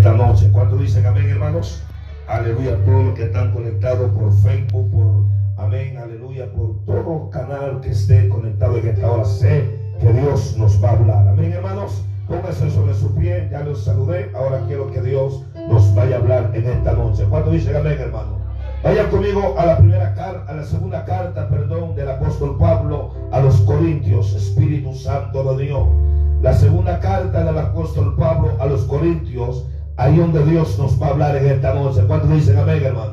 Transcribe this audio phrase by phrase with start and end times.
[0.00, 0.48] esta noche.
[0.50, 1.82] ¿Cuánto dicen amén, hermanos?
[2.26, 7.90] Aleluya, todos los que están conectados por Facebook, por amén, aleluya, por todo canal que
[7.90, 9.24] esté conectado en esta hora.
[9.26, 11.28] Sé que Dios nos va a hablar.
[11.28, 12.02] Amén, hermanos.
[12.26, 14.30] Póngase sobre su pie, ya los saludé.
[14.34, 17.26] Ahora quiero que Dios nos vaya a hablar en esta noche.
[17.28, 18.38] ¿Cuánto dicen amén, hermano?
[18.82, 23.40] Vaya conmigo a la primera carta, a la segunda carta, perdón, del apóstol Pablo a
[23.40, 25.86] los Corintios, Espíritu Santo de Dios.
[26.40, 29.66] La segunda carta del apóstol Pablo a los Corintios,
[30.00, 32.00] ahí donde Dios nos va a hablar en esta noche.
[32.06, 33.12] ¿Cuántos dicen amén, hermano?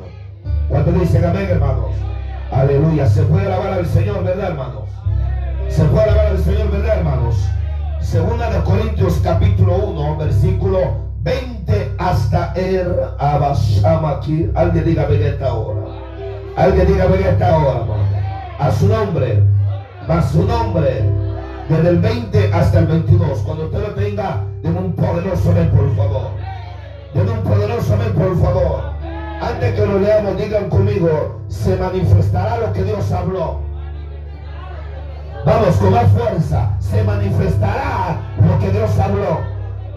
[0.69, 1.91] ¿Cuántos dicen amén, hermanos?
[2.49, 3.07] Aleluya.
[3.07, 4.89] Se puede alabar al Señor, ¿verdad, hermanos?
[5.67, 7.35] Se puede alabar al Señor, ¿verdad, hermanos?
[7.99, 10.79] Segunda de Corintios capítulo 1, versículo
[11.23, 14.49] 20 hasta el aquí.
[14.55, 15.81] Alguien diga en esta hora.
[16.55, 18.03] Alguien diga en esta hora, hermano.
[18.59, 19.43] A su nombre.
[20.07, 21.03] A su nombre
[21.67, 23.39] desde el 20 hasta el 22.
[23.39, 26.36] Cuando usted lo tenga, denme un poderoso amén, por favor.
[27.17, 28.91] Denme un poderoso amén, por favor.
[29.41, 33.59] Antes que lo leamos, digan conmigo, se manifestará lo que Dios habló.
[35.43, 36.77] Vamos, con más fuerza.
[36.79, 39.39] Se manifestará lo que Dios habló.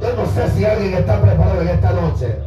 [0.00, 2.38] Yo no sé si alguien está preparado en esta noche.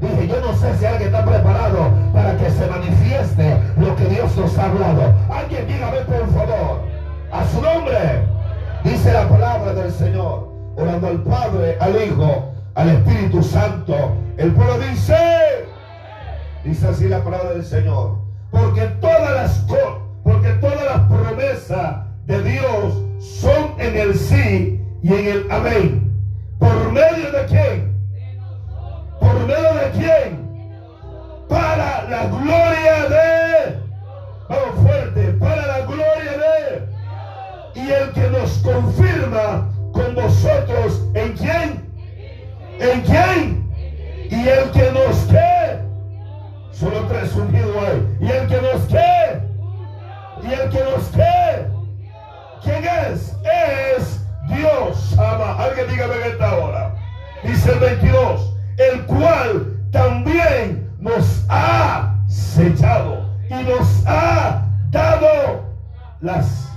[0.00, 4.34] Dije, yo no sé si alguien está preparado para que se manifieste lo que Dios
[4.34, 5.12] nos ha hablado.
[5.30, 6.80] Alguien dígame por favor.
[7.30, 8.26] A su nombre.
[8.82, 10.48] Dice la palabra del Señor,
[10.78, 14.16] orando al Padre, al Hijo, al Espíritu Santo.
[14.36, 15.66] El pueblo dice,
[16.64, 18.18] dice así la palabra del Señor,
[18.50, 19.66] porque todas las
[20.22, 26.12] porque todas las promesas de Dios son en el sí y en el amén.
[26.58, 27.92] ¿Por medio de quién?
[29.18, 30.42] ¿Por medio de quién?
[31.48, 33.82] Para la gloria de...
[34.48, 41.81] Vamos fuerte, para la gloria de y el que nos confirma con vosotros en quién
[42.78, 43.72] en quién
[44.30, 45.78] y el que nos que
[46.72, 48.26] solo tres unidos hay.
[48.26, 49.42] Y el que nos que
[50.42, 51.66] y el que nos que
[52.62, 55.18] quién es es Dios.
[55.18, 55.56] Ama.
[55.62, 56.94] Alguien dígame en esta hora.
[57.44, 65.64] Dice el 22 el cual también nos ha sellado y nos ha dado
[66.20, 66.68] las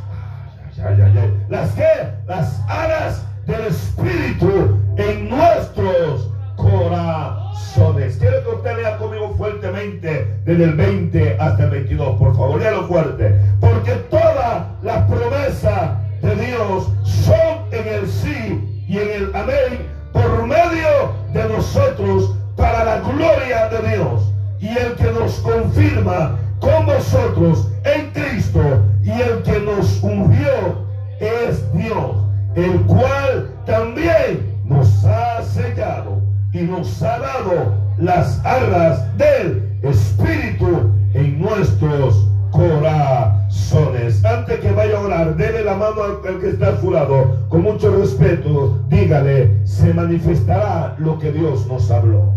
[1.50, 8.18] las que, las alas del Espíritu en nuestros corazones.
[8.18, 12.88] Quiero que usted lea conmigo fuertemente desde el 20 hasta el 22, por favor, léalo
[12.88, 13.40] fuerte.
[13.60, 15.92] Porque todas las promesas
[16.22, 22.86] de Dios son en el sí y en el amén por medio de nosotros para
[22.86, 24.32] la gloria de Dios.
[24.60, 28.62] Y el que nos confirma con vosotros en Cristo
[29.04, 30.86] y el que nos ungió
[31.20, 32.16] es Dios,
[32.56, 36.22] el cual también nos ha sellado
[36.52, 44.24] y nos ha dado las alas del Espíritu en nuestros corazones.
[44.24, 48.80] Antes que vaya a orar, dele la mano al, que está a con mucho respeto,
[48.90, 52.34] dígale, se manifestará lo que Dios nos habló.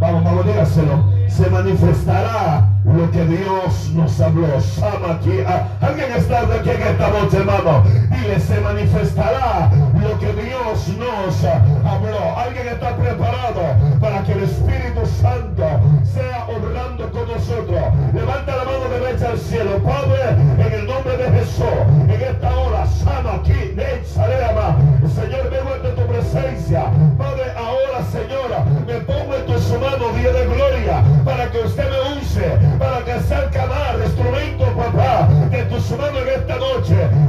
[0.00, 1.04] Vamos, vamos, dígaselo.
[1.28, 4.60] Se manifestará lo que Dios nos habló.
[4.60, 5.40] Sama aquí.
[5.46, 7.82] Ah, alguien está aquí en esta noche, hermano.
[8.10, 12.38] Dile, se manifestará lo que Dios nos habló.
[12.38, 13.62] Alguien está preparado
[14.00, 15.64] para que el Espíritu Santo
[16.12, 17.82] sea obrando con nosotros.
[18.12, 19.78] Levanta la mano derecha al cielo.
[19.82, 20.36] Padre,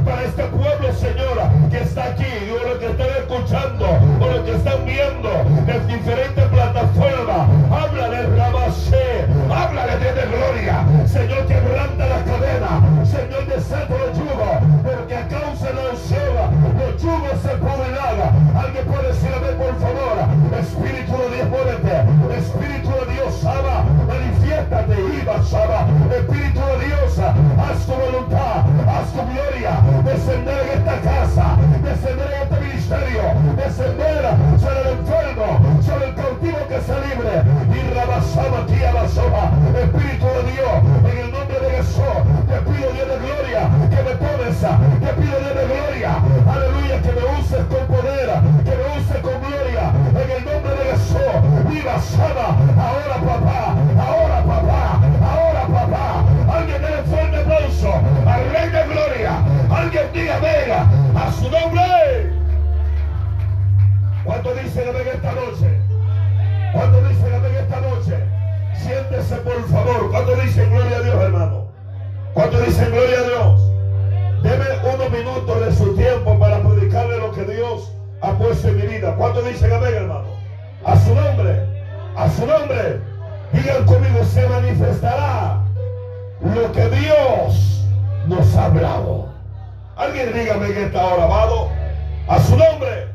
[0.04, 3.86] para este pueblo, Señora, que está aquí, o lo que están escuchando,
[4.20, 5.30] o lo que están viendo
[5.68, 6.25] en diferentes
[30.26, 30.75] descender en
[79.46, 80.28] dicen amén, hermano?
[80.84, 81.66] A su nombre,
[82.16, 83.00] a su nombre.
[83.52, 85.62] Digan conmigo, se manifestará
[86.42, 87.86] lo que Dios
[88.26, 89.28] nos ha hablado.
[89.96, 91.70] Alguien dígame en esta hora, amado.
[92.28, 93.08] A su nombre.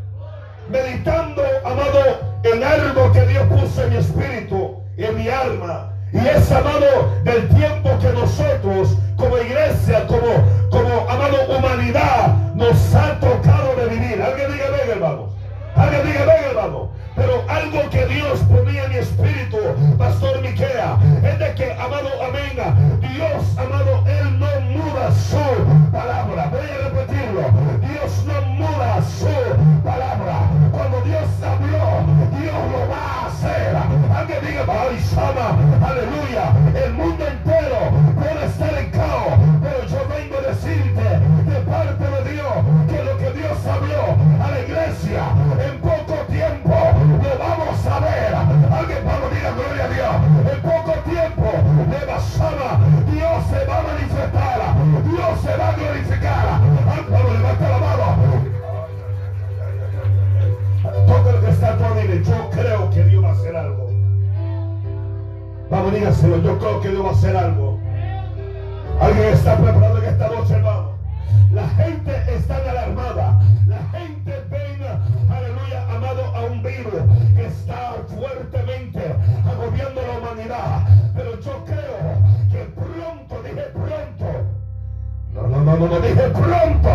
[0.70, 2.00] Meditando, amado,
[2.44, 5.94] en algo que Dios puso en mi espíritu en mi alma.
[6.14, 10.28] Y es, amado, del tiempo que nosotros, como iglesia, como,
[10.70, 14.22] como amado humanidad, nos ha tocado de vivir.
[14.22, 15.31] Alguien diga, venga, hermano.
[15.82, 16.90] Alguien diga, venga, hermano.
[17.16, 19.58] Pero algo que Dios ponía en mi espíritu,
[19.98, 22.54] Pastor Miquea, es de que, amado, amén,
[23.02, 26.50] Dios, amado, Él no muda su palabra.
[26.52, 27.44] Voy a repetirlo.
[27.82, 30.36] Dios no muda su palabra.
[30.72, 32.06] Cuando Dios habló,
[32.40, 33.76] Dios lo va a hacer.
[34.16, 36.54] Alguien diga, ay, Sama, aleluya.
[36.86, 38.81] El mundo entero puede estar
[51.92, 54.76] Dios se va a manifestar.
[55.04, 56.62] Dios se va a glorificar.
[56.90, 58.52] Al Pablo levanta la mano.
[61.06, 63.90] Todo el que está todo dile, yo creo que Dios va a hacer algo.
[65.70, 67.80] Vamos, dígaselo, yo creo que Dios va a hacer algo.
[69.00, 70.92] Alguien está preparado en esta noche, hermano.
[71.52, 73.42] La gente está alarmada.
[73.68, 74.82] La gente ven,
[75.30, 76.94] aleluya, amado, a un virus
[77.36, 79.16] que está fuertemente
[79.46, 81.01] agobiando la humanidad.
[81.16, 82.22] Pero yo creo
[82.52, 84.46] que pronto, dije pronto,
[85.34, 86.90] no, no, no, no, no, dije pronto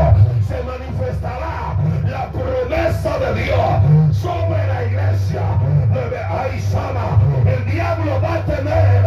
[0.47, 1.77] se manifestará
[2.09, 5.43] la promesa de Dios sobre la iglesia.
[6.29, 9.05] Ahí sana, el diablo va a tener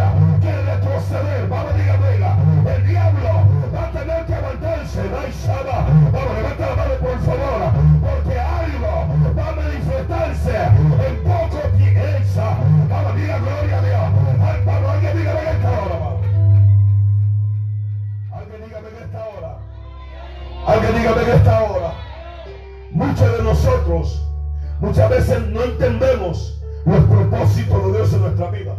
[24.80, 28.78] muchas veces no entendemos los propósitos de Dios en nuestras vidas.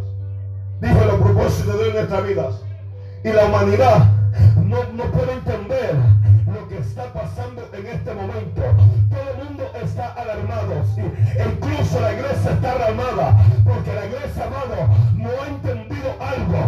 [0.80, 2.54] Dije los propósitos de Dios en nuestras vidas.
[3.24, 4.10] Y la humanidad
[4.56, 5.94] no, no puede entender
[6.46, 8.62] lo que está pasando en este momento.
[9.10, 10.84] Todo el mundo está alarmado.
[10.96, 13.36] incluso la iglesia está alarmada.
[13.64, 16.61] Porque la iglesia, amado, no ha entendido algo.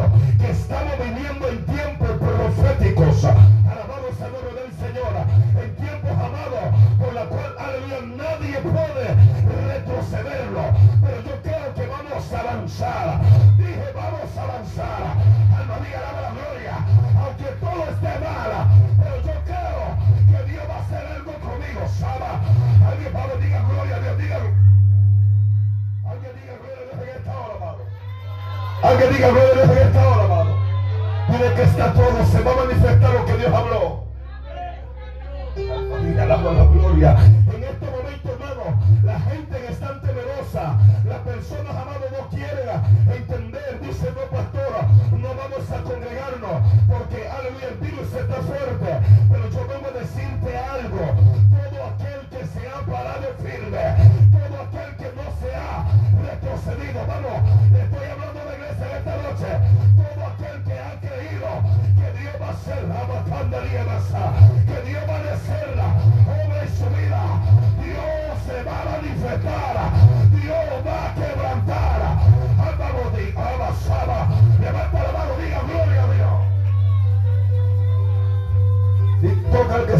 [12.64, 13.20] Avanzar.
[13.58, 15.02] Dije, vamos a avanzar.
[15.58, 16.76] Alma mía, la gloria.
[17.20, 18.52] Aunque todo esté mal.
[18.98, 19.80] Pero yo creo
[20.30, 21.80] que Dios va a hacer algo conmigo.
[21.98, 22.40] Saba.
[22.88, 24.18] Alguien, Pablo, diga gloria a Dios.
[24.18, 24.36] Diga.
[26.08, 27.82] Alguien diga gloria a Dios en esta hora, amado.
[28.82, 30.56] Alguien diga gloria a Dios en esta hora, amado.
[31.28, 32.26] Dile que está todo.
[32.32, 34.04] Se va a manifestar lo que Dios habló.
[35.54, 37.16] Diga la gloria.
[37.54, 39.83] En este momento, hermano, la gente que está
[40.54, 42.68] las personas, amado, no quieren
[43.10, 43.80] entender.
[43.82, 48.90] Dice, no, pastora, no vamos a congregarnos porque, aleluya, el virus está fuerte.
[49.30, 51.02] Pero yo vengo a decirte algo.
[51.50, 53.82] Todo aquel que se ha parado firme,
[54.30, 55.90] todo aquel que no se ha
[56.22, 57.36] retrocedido, vamos,
[57.74, 59.50] estoy hablando la iglesia en esta noche.
[59.98, 61.50] Todo aquel que ha creído
[61.98, 64.63] que Dios va a hacer la matanda que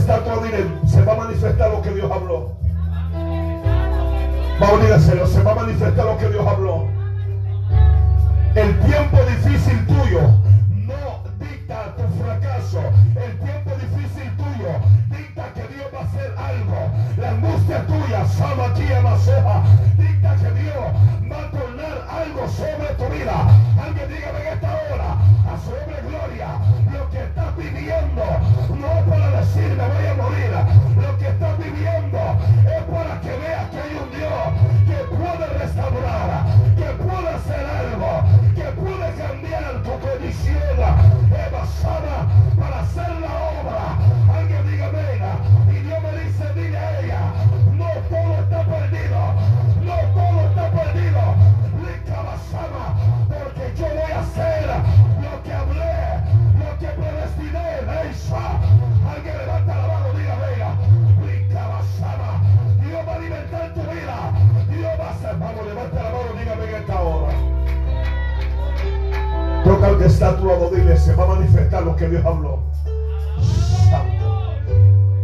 [0.04, 0.42] está todo,
[0.86, 2.52] se va a manifestar lo que Dios habló.
[4.60, 6.86] Vamos, dígaselo, se va a manifestar lo que Dios habló.
[8.54, 10.20] El tiempo difícil tuyo
[10.86, 12.82] no dicta tu fracaso.
[13.16, 14.68] El tiempo difícil tuyo
[15.08, 16.76] dicta que Dios va a hacer algo.
[17.16, 18.74] La angustia tuya, Sama
[19.96, 21.23] dicta que Dios va a
[22.24, 23.36] algo sobre tu vida.
[23.82, 25.10] Alguien dígame en esta hora,
[25.50, 26.48] a su nombre gloria,
[26.92, 28.24] lo que estás viviendo
[28.80, 30.52] no es para decir me voy a morir.
[31.04, 32.20] Lo que estás viviendo
[32.76, 34.44] es para que veas que hay un Dios
[34.88, 36.30] que puede restaurar,
[36.76, 38.12] que puede hacer algo,
[38.54, 40.78] que puede cambiar tu condición
[41.52, 42.26] basada
[42.58, 43.63] para hacer la obra.
[69.92, 72.62] Que está tu lado, dile, se va a manifestar lo que Dios habló.
[73.90, 74.54] Santo.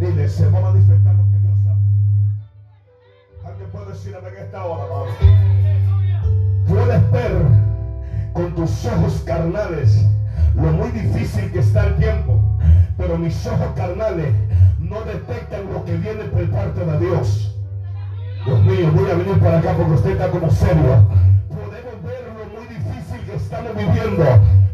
[0.00, 1.76] Dile, se va a manifestar lo que Dios habló.
[3.48, 5.06] Alguien puede decir en esta hora, amado.
[6.68, 7.32] Puedes ver
[8.34, 10.06] con tus ojos carnales
[10.54, 12.38] lo muy difícil que está el tiempo.
[12.98, 14.34] Pero mis ojos carnales
[14.78, 17.56] no detectan lo que viene por parte de Dios.
[18.44, 21.06] Dios mío, voy a venir para acá porque usted está como serio.
[23.50, 24.24] Estamos viviendo.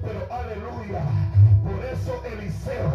[0.05, 1.01] Pero aleluya.
[1.65, 2.93] Por eso Eliseo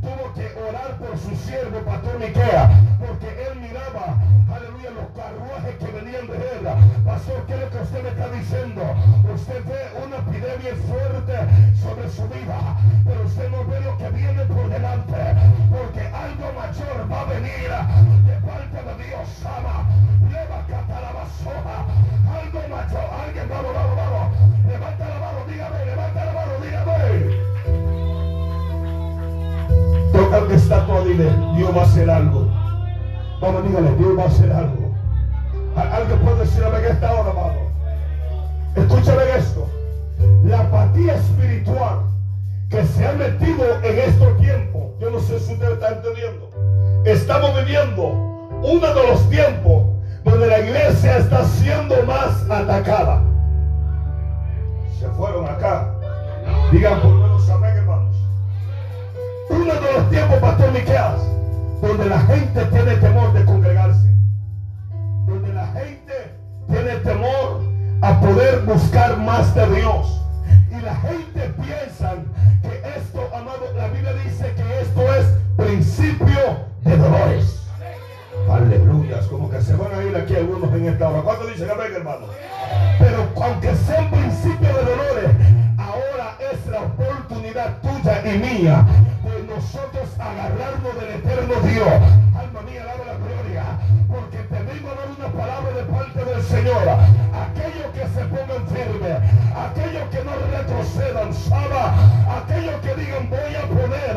[0.00, 2.70] tuvo que orar por su siervo, Pastor Miquea.
[3.02, 4.14] Porque él miraba,
[4.46, 6.64] aleluya, los carruajes que venían de él.
[7.04, 8.82] Pastor, ¿qué es lo que usted me está diciendo?
[9.34, 11.36] Usted ve una epidemia fuerte
[11.82, 12.78] sobre su vida.
[13.04, 15.18] Pero usted no ve lo que viene por delante.
[15.74, 17.70] Porque algo mayor va a venir
[18.22, 19.28] de parte de Dios.
[19.42, 19.82] Ama.
[20.30, 20.62] Leva
[21.02, 21.76] la basoja.
[22.38, 23.06] Algo mayor.
[23.18, 24.13] Alguien, vamos, vamos, vamos.
[30.14, 32.48] Toca que está todo, dile, Dios va a hacer algo.
[33.40, 34.94] Vamos, dígale, Dios va a hacer algo.
[35.74, 37.54] Alguien puede decir a esta hora, amado.
[38.76, 39.68] Escúchame esto.
[40.44, 42.02] La apatía espiritual
[42.70, 46.48] que se ha metido en estos tiempos, yo no sé si usted está entendiendo.
[47.04, 48.06] Estamos viviendo
[48.62, 49.82] uno de los tiempos
[50.22, 53.20] donde la iglesia está siendo más atacada.
[54.96, 55.92] Se fueron acá.
[56.70, 57.83] Digan por lo menos amén.
[59.64, 61.20] De los tiempos, Pastor Miqueas,
[61.80, 64.14] donde la gente tiene temor de congregarse.
[65.26, 66.36] Donde la gente
[66.68, 67.62] tiene temor
[68.02, 70.20] a poder buscar más de Dios.
[70.70, 72.12] Y la gente piensa
[72.60, 77.62] que esto, amado, la Biblia dice que esto es principio de dolores.
[78.50, 81.22] Aleluya, como que se van a ir aquí algunos en esta hora.
[81.22, 82.26] ¿Cuánto dicen amén, hermano?
[82.98, 85.30] Pero aunque sea un principio de dolores,
[85.78, 88.86] ahora es la oportunidad tuya y mía
[91.64, 91.88] Dios.
[92.36, 93.64] Alma mía, alaba la gloria.
[94.08, 96.84] Porque te vengo dar una palabra de parte del Señor.
[97.34, 99.18] Aquellos que se pongan firmes,
[99.54, 101.94] aquellos que no retrocedan, Saba,
[102.38, 104.14] aquellos que digan voy a poner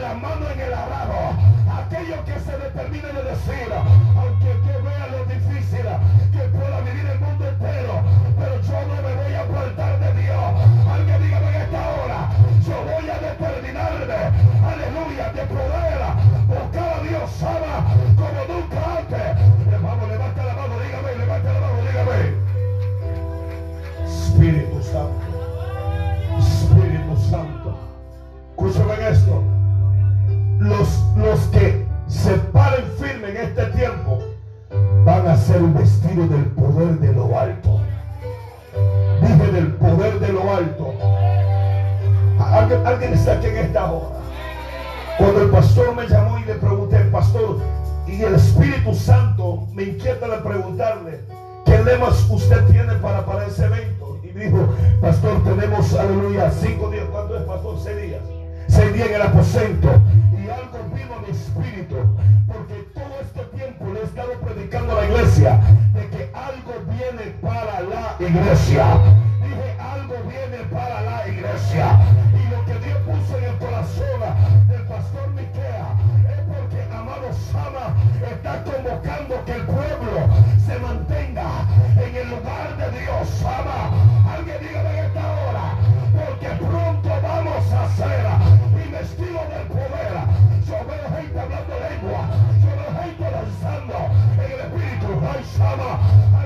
[0.00, 1.36] la mano en el arado,
[1.68, 5.84] aquellos que se determinen de decir, aunque yo vea lo difícil
[6.32, 8.02] que pueda vivir el mundo entero,
[8.38, 10.44] pero yo no me voy a apartar de Dios.
[10.92, 12.20] Alguien dígame en esta hora,
[12.66, 14.20] yo voy a determinarme,
[14.64, 16.00] aleluya, de poder
[16.48, 16.83] buscar
[17.42, 17.84] a Dios, Saba,
[18.16, 19.82] como nunca antes.
[19.82, 22.34] Vamos, levanta la mano, dígame, levanta la mano, dígame.
[24.06, 25.26] Espíritu Santo.
[26.38, 27.78] Espíritu Santo.
[28.50, 29.42] Escúchame esto.
[30.58, 34.18] Los, los que se paren firme en este tiempo
[35.04, 37.80] van a ser vestidos del poder de lo alto.
[39.20, 40.94] Dije del poder de lo alto.
[42.38, 44.18] ¿Alguien, alguien está aquí en esta hora.
[45.18, 47.58] Cuando el pastor me llamó le pregunté, pastor,
[48.06, 51.20] y el Espíritu Santo me inquieta de preguntarle,
[51.64, 54.20] ¿qué lemas usted tiene para, para ese evento?
[54.22, 54.68] Y dijo,
[55.00, 57.06] pastor, tenemos, aleluya, cinco días.
[57.10, 57.78] ¿Cuánto es, pastor?
[57.82, 58.22] Seis días.
[58.68, 59.88] Seis días en el aposento.
[60.32, 61.96] Y algo vino mi espíritu.
[62.46, 65.60] Porque todo este tiempo le he estado predicando a la iglesia
[65.94, 68.86] de que algo viene para la iglesia.
[69.40, 71.98] Dije, algo viene para la iglesia.
[72.34, 74.20] Y lo que Dios puso en el corazón
[74.68, 76.13] del pastor Miquea
[77.54, 80.28] Sama, está convocando que el pueblo
[80.66, 81.48] se mantenga
[82.04, 83.28] en el lugar de Dios.
[83.28, 83.94] Sama,
[84.28, 85.76] alguien dígame en esta hora,
[86.18, 88.26] porque pronto vamos a ser
[88.84, 90.14] investidos del poder.
[90.66, 92.22] Yo veo gente hablando lengua,
[92.58, 93.96] yo veo gente danzando
[94.34, 95.08] en el espíritu.
[95.22, 96.43] Ay, Sama,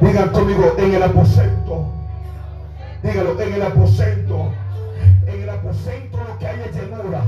[0.00, 1.92] Digan conmigo, en el aposento.
[3.02, 4.52] Dígalo, en el aposento.
[5.26, 7.22] En el aposento lo que hay es llenura.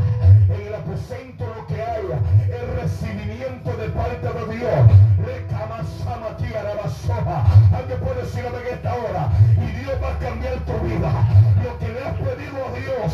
[0.49, 2.05] En el aposento lo que hay
[2.49, 5.09] es recibimiento de parte de Dios.
[7.75, 9.29] Alguien puede decirme en esta hora.
[9.57, 11.11] Y Dios va a cambiar tu vida.
[11.65, 13.13] Lo que le has pedido a Dios,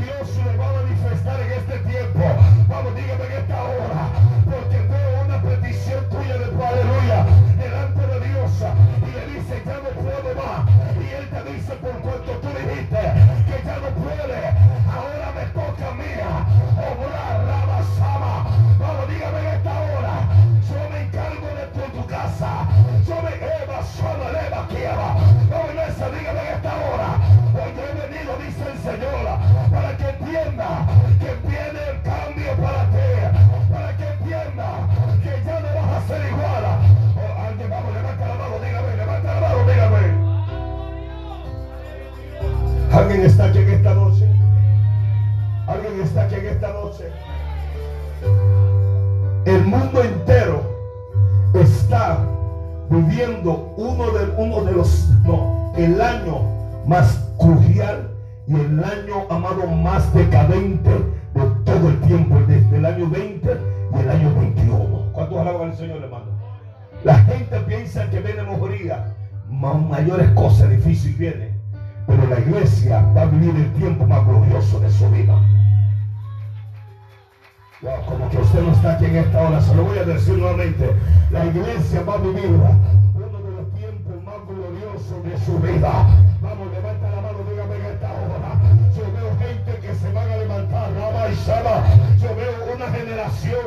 [0.00, 2.24] Dios lo va a manifestar en este tiempo.
[2.68, 4.35] Vamos, dígame en esta hora.
[11.00, 12.96] Y Él te dice, por cuanto tú dijiste
[13.46, 14.75] que ya no puede,
[42.96, 44.26] Alguien está aquí en esta noche.
[45.66, 47.04] Alguien está aquí en esta noche.
[49.44, 50.62] El mundo entero
[51.52, 52.24] está
[52.88, 56.40] viviendo uno de, uno de los, no, el año
[56.86, 58.12] más crucial
[58.46, 63.60] y el año, amado, más decadente de todo el tiempo, desde el año 20
[63.94, 65.12] y el año 21.
[65.12, 66.30] ¿Cuántos alaban al Señor, hermano?
[67.04, 69.14] La gente piensa que viene mojoría,
[69.50, 71.55] mayores cosas difíciles vienen,
[72.06, 75.34] pero la iglesia va a vivir el tiempo más glorioso de su vida.
[78.06, 80.94] como que usted no está aquí en esta hora, se lo voy a decir nuevamente.
[81.30, 82.68] La iglesia va a vivir uno
[83.14, 86.06] de los tiempos más gloriosos de su vida.
[86.40, 88.60] Vamos, levanta la mano, dígame en esta hora.
[88.96, 90.90] Yo veo gente que se van a levantar,
[91.30, 93.66] y Yo veo una generación,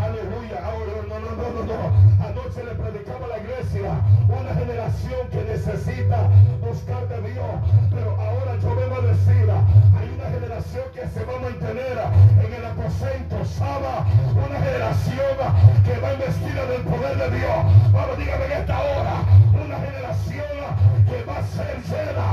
[0.00, 0.60] aleluya.
[1.08, 2.15] No, no, no, no, no.
[2.46, 3.90] Anoche le predicaba a la iglesia
[4.28, 6.30] una generación que necesita
[6.62, 7.54] buscar de Dios.
[7.90, 11.98] Pero ahora yo vengo a decir, hay una generación que se va a mantener
[12.38, 14.06] en el aposento, Saba.
[14.30, 15.34] Una generación
[15.82, 17.58] que va investida del poder de Dios.
[17.90, 19.14] Vamos, dígame en esta hora.
[19.50, 20.62] Una generación
[21.10, 22.28] que va a ser llena.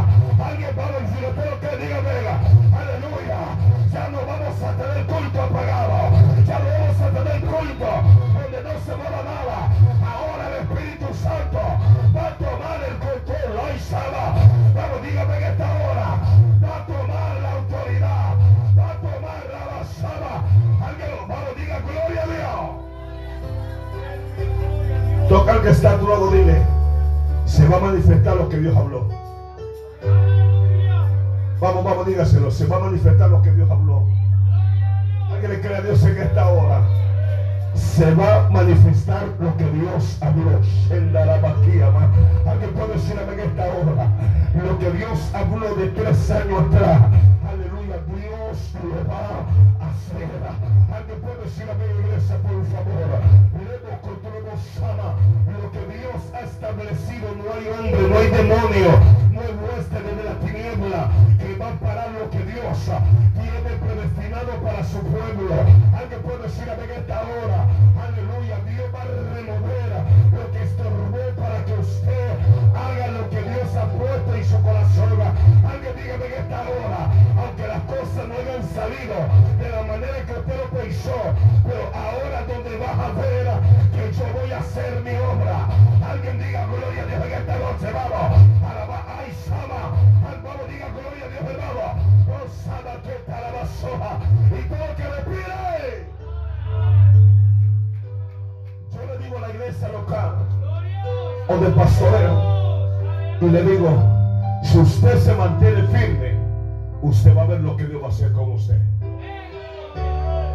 [0.46, 2.38] Alguien va a decir, pero que diga,
[2.70, 3.40] aleluya.
[3.92, 6.03] Ya no vamos a tener culto apagado.
[11.24, 11.64] Santo
[12.14, 13.60] va a tomar el control.
[13.64, 14.36] Ay, Saba.
[14.76, 16.20] Vamos, dígame en esta hora.
[16.62, 18.36] Va a tomar la autoridad.
[18.78, 20.44] Va a tomar la basada.
[20.86, 22.64] Alguien, vamos, diga gloria a Dios.
[25.30, 26.62] Toca al que está a tu lado, dile.
[27.46, 29.08] Se va a manifestar lo que Dios habló.
[31.62, 32.52] Vamos, vamos, dígaselo.
[32.52, 34.06] Se va a manifestar lo que Dios habló.
[35.32, 36.82] Alguien le cree a Dios en esta hora
[37.76, 40.60] se va a manifestar lo que Dios habló.
[42.46, 44.08] Alguien puede decirme en esta hora
[44.64, 47.02] lo que Dios habló de tres años atrás.
[47.48, 49.46] Aleluya, Dios lo va
[49.80, 50.30] a hacer.
[50.94, 53.54] Alguien puede decir a mi iglesia, por favor.
[54.44, 58.92] Lo que Dios ha establecido, no hay hombre, no hay demonio,
[59.32, 61.10] no hay hueste de la tiniebla
[61.40, 62.78] que va a parar lo que Dios
[63.34, 65.56] tiene predestinado para su pueblo.
[65.98, 67.23] Alguien puede decir a en esta.
[74.46, 75.20] Su corazón.
[75.64, 77.02] Alguien dígame en esta hora.
[77.38, 79.16] Aunque las cosas no hayan salido
[79.60, 81.20] de la manera que usted lo pensó.
[81.64, 83.48] Pero ahora donde vas a ver
[83.94, 85.68] que yo voy a hacer mi obra.
[86.08, 87.88] Alguien diga gloria a Dios en esta noche.
[87.94, 88.42] Vamos.
[88.64, 89.00] Alaba.
[89.20, 89.82] Ay, Sama.
[90.44, 91.86] Vamos, diga gloria a Dios, hermano.
[92.28, 94.12] Oh, Sama, que está la basoja.
[94.52, 95.54] Y todo que respire
[99.04, 100.36] le digo a la iglesia local
[101.48, 102.64] o de pastoreo
[103.42, 104.13] y le digo,
[104.64, 106.34] si usted se mantiene firme,
[107.02, 108.80] usted va a ver lo que Dios va a hacer con usted.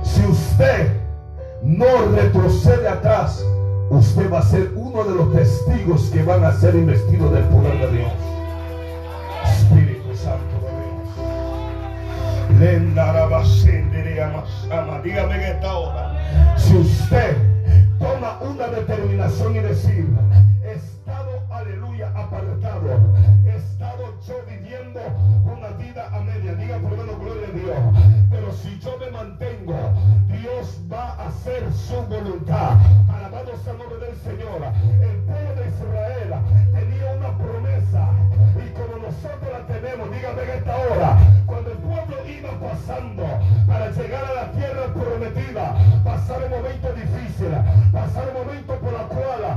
[0.03, 0.93] Si usted
[1.63, 3.45] no retrocede atrás,
[3.91, 7.79] usted va a ser uno de los testigos que van a ser investidos del poder
[7.79, 8.13] de Dios.
[9.45, 12.79] Espíritu Santo de Dios.
[15.05, 16.57] Dígame en esta hora.
[16.57, 17.37] Si usted
[17.99, 20.09] toma una determinación y decir,
[20.65, 23.01] estado, aleluya, apartado,
[24.29, 25.01] yo viviendo
[25.47, 27.79] una vida a media, diga por menos gloria a Dios,
[28.31, 29.75] pero si yo me mantengo,
[30.29, 32.77] Dios va a hacer su voluntad.
[33.09, 34.61] Alabado sea el nombre del Señor.
[35.01, 36.35] El pueblo de Israel
[36.73, 38.09] tenía una promesa
[38.61, 43.25] y como nosotros la tenemos, dígame en esta hora, cuando el pueblo iba pasando
[43.67, 47.61] para llegar a la tierra prometida, pasaron momentos difíciles,
[47.93, 49.48] pasaron momentos por la cual,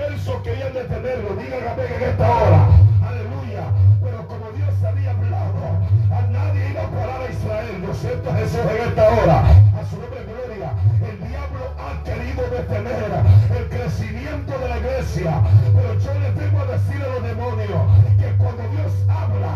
[0.00, 2.62] verso querían detenerlo, digan amén en esta hora,
[3.04, 3.64] aleluya,
[4.02, 5.62] pero como Dios había hablado,
[6.10, 9.38] a nadie iba a parar a Israel, ¿no es cierto Jesús en esta hora?
[9.76, 10.72] A su nombre gloria,
[11.04, 13.10] el diablo ha querido detener
[13.58, 15.32] el crecimiento de la iglesia,
[15.76, 17.82] pero yo les vengo a decir a los demonios
[18.18, 19.54] que cuando Dios habla,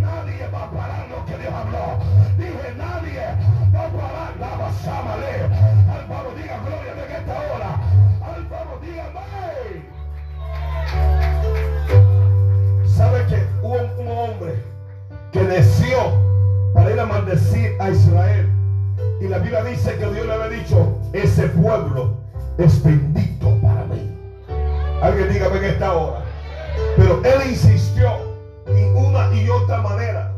[0.00, 1.86] nadie va a parar lo que Dios habló.
[2.36, 3.22] Dije, nadie
[3.74, 5.13] va a parar la basámale.
[19.44, 22.16] Biblia dice que Dios le había dicho, ese pueblo
[22.56, 24.10] es bendito para mí.
[25.02, 26.20] Alguien dígame en esta hora.
[26.96, 28.10] Pero él insistió
[28.66, 30.32] en una y otra manera.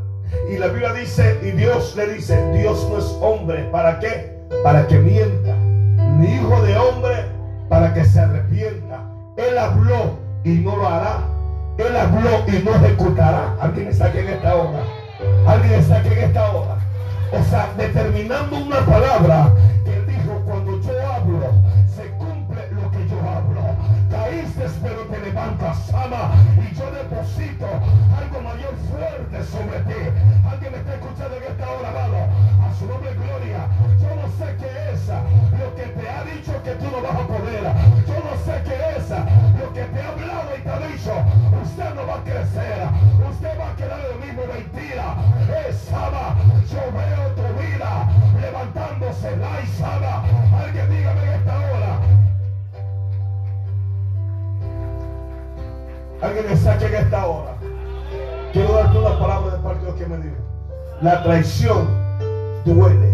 [0.51, 3.69] Y la Biblia dice, y Dios le dice, Dios no es hombre.
[3.71, 4.37] ¿Para qué?
[4.65, 5.55] Para que mienta.
[5.55, 7.27] Ni hijo de hombre
[7.69, 9.03] para que se arrepienta.
[9.37, 11.19] Él habló y no lo hará.
[11.79, 13.55] Él habló y no ejecutará.
[13.61, 14.83] Alguien está aquí en esta hora.
[15.47, 16.86] Alguien está aquí en esta hora.
[17.33, 19.53] O sea, determinando una palabra
[19.85, 21.63] que él dijo, cuando yo hablo,
[21.95, 23.63] se cumple lo que yo hablo.
[24.11, 27.67] Caíste, pero te levantas, ama, y yo deposito
[28.17, 30.01] algo mayor fuerte sobre ti.
[30.49, 32.56] Alguien me está escuchando en esta hora, amado.
[32.79, 33.69] Su nombre, gloria.
[34.01, 37.27] Yo no sé qué es lo que te ha dicho que tú no vas a
[37.27, 37.63] poder.
[38.07, 41.13] Yo no sé qué es lo que te ha hablado y te ha dicho.
[41.63, 42.87] Usted no va a crecer.
[43.31, 45.15] Usted va a quedar el mismo mentira.
[45.67, 46.37] Es ama.
[46.71, 48.09] Yo veo tu vida
[48.43, 49.37] levantándose.
[49.39, 50.25] La y sama.
[50.63, 52.01] Alguien dígame en esta hora.
[56.21, 57.55] Alguien me saque en esta hora.
[58.53, 60.37] Quiero darte una palabra de parte de Dios que me dijo.
[61.01, 62.06] La traición
[62.67, 63.13] duele,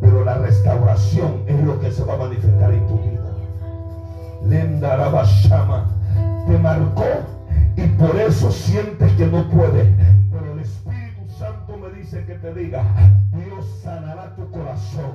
[0.00, 3.20] pero la restauración es lo que se va a manifestar en tu vida.
[4.44, 5.86] Lenda Rabashama
[6.46, 7.04] te marcó
[7.76, 9.86] y por eso sientes que no puedes.
[10.32, 12.82] Pero el Espíritu Santo me dice que te diga,
[13.32, 15.12] Dios sanará tu corazón.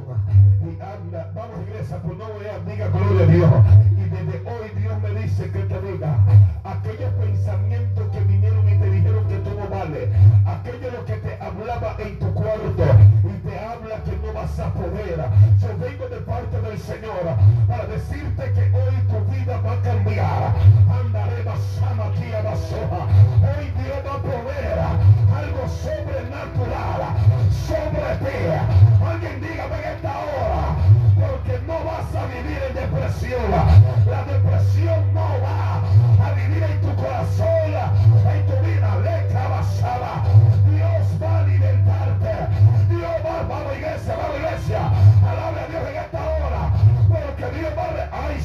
[0.64, 3.52] Y anda, vamos iglesia, pues no a diga gloria a Dios.
[3.92, 6.18] Y desde hoy Dios me dice que te diga,
[6.64, 10.10] aquellos pensamientos que vinieron y te dijeron que tú no vale,
[10.46, 12.84] aquello lo que te hablaba en tu cuarto
[14.60, 15.20] a poder.
[15.62, 17.36] Yo vengo de parte del Señor
[17.68, 20.54] para decirte que hoy tu vida va a cambiar.
[20.90, 23.02] Andaré basama aquí a basoja.
[23.44, 24.80] Hoy Dios va a proveer
[25.36, 27.02] algo sobrenatural
[27.68, 28.40] sobre ti.
[29.06, 30.64] Alguien dígame en esta hora,
[31.16, 33.52] porque no vas a vivir en depresión.
[34.10, 35.84] La depresión no va
[36.26, 37.74] a vivir en tu corazón,
[38.34, 38.98] en tu vida.
[39.04, 40.37] Le basaba.
[43.48, 44.92] Vamos iglesia, vamos iglesia.
[45.24, 46.74] Alabe a Dios en esta hora.
[47.08, 48.28] Porque Dios va a...
[48.28, 48.38] ¡Ay,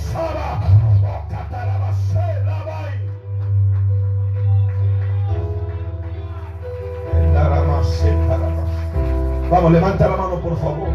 [2.67, 3.13] vai!
[9.51, 10.89] Vamos, levanta la mano por favor.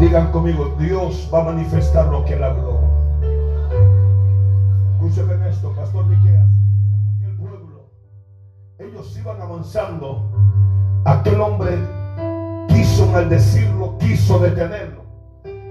[0.00, 2.80] Digan conmigo, Dios va a manifestar lo que él habló.
[4.94, 6.48] Escúcheme esto, Pastor Miqueas.
[7.16, 7.90] Aquel pueblo,
[8.78, 10.30] ellos iban avanzando.
[11.04, 12.01] Aquel hombre
[13.12, 15.04] quiso maldecirlo, quiso detenerlo.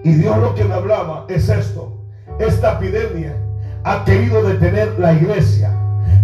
[0.04, 1.98] Y Dios lo que me hablaba es esto.
[2.40, 3.36] Esta epidemia
[3.84, 5.76] ha querido detener la iglesia.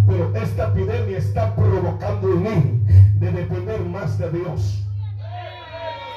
[0.06, 4.84] Pero esta epidemia está provocando en mí de depender más de Dios.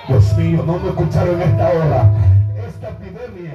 [0.06, 2.10] Dios mío, no me escucharon esta hora.
[2.68, 3.54] Esta epidemia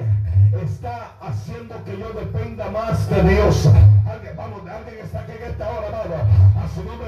[0.64, 3.66] está haciendo que yo dependa más de Dios.
[4.06, 6.02] Alguien, vamos, alguien está aquí en esta hora.
[6.56, 7.06] A su nombre.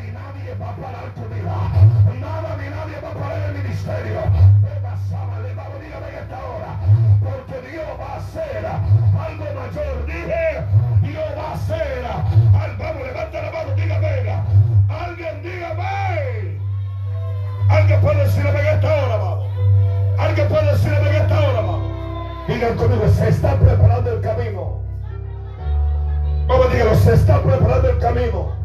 [0.00, 1.56] Ni nadie va a parar tu vida.
[2.20, 4.20] Nada ni nadie va a parar el ministerio.
[5.56, 6.72] Vamos, dígame en esta hora.
[7.20, 10.06] Porque Dios va a hacer algo mayor.
[10.06, 10.64] Dije,
[11.02, 12.04] Dios va a hacer.
[12.60, 14.08] Al, vamos, levanta la mano, dígame.
[14.88, 16.58] Alguien dígame.
[17.68, 19.46] Alguien puede decirme en esta hora, vamos.
[20.18, 22.48] Alguien puede decirme en esta hora, vamos.
[22.48, 24.82] Digan conmigo, se está preparando el camino.
[26.48, 28.59] Vamos, díganlo, se está preparando el camino.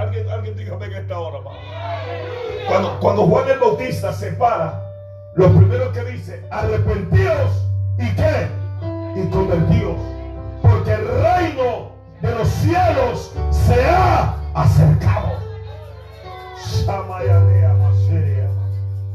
[0.00, 1.40] Alguien, alguien dígame en esta hora.
[2.66, 4.82] Cuando, cuando Juan el Bautista se para,
[5.34, 7.66] lo primero que dice, arrepentíos
[7.98, 8.48] y qué?
[9.14, 9.98] Y convertíos.
[10.62, 15.32] Porque el reino de los cielos se ha acercado.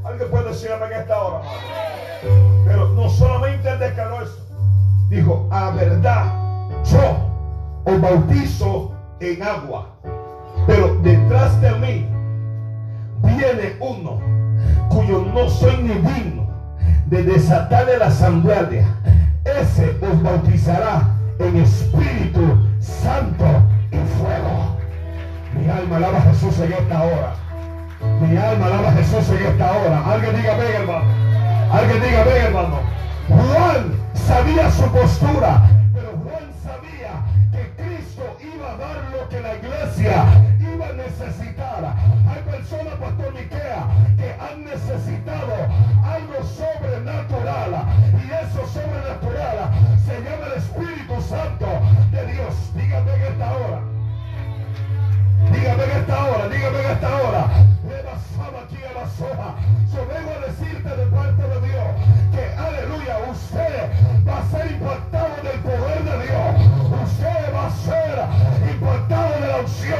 [0.03, 1.41] Alguien puede decirme en esta hora?
[2.63, 4.37] Pero no solamente él declaró eso.
[5.09, 6.31] Dijo, a verdad,
[6.83, 9.87] yo os bautizo en agua.
[10.67, 12.07] Pero detrás de mí
[13.23, 14.19] viene uno
[14.89, 16.47] cuyo no soy ni digno
[17.07, 18.85] de desatarle la sandalia.
[19.43, 21.07] Ese os bautizará
[21.39, 23.45] en Espíritu Santo
[23.91, 24.77] y fuego.
[25.53, 27.33] Mi alma alaba a Jesús en esta hora.
[28.21, 30.05] Mi alma alaba a Jesús en esta hora.
[30.05, 31.05] Alguien diga ven, hermano.
[31.71, 32.79] Alguien diga ven, hermano.
[33.27, 35.69] Juan sabía su postura,
[41.25, 41.95] iba a necesitar.
[42.27, 45.53] Hay personas, Pastor Miquea, que han necesitado
[46.03, 47.85] algo sobrenatural.
[48.13, 49.69] Y eso sobrenatural
[50.05, 51.67] se llama el Espíritu Santo
[52.11, 52.55] de Dios.
[52.75, 53.81] Dígame en esta hora.
[55.51, 57.49] Dígame en esta hora, dígame en esta hora.
[58.65, 59.55] Aquí a la soja.
[59.93, 61.87] Yo vengo a decirte de parte de Dios
[62.31, 63.91] que, aleluya, usted
[64.27, 66.55] va a ser impactado del poder de Dios.
[67.03, 68.64] Usted va a ser
[69.59, 69.99] unción,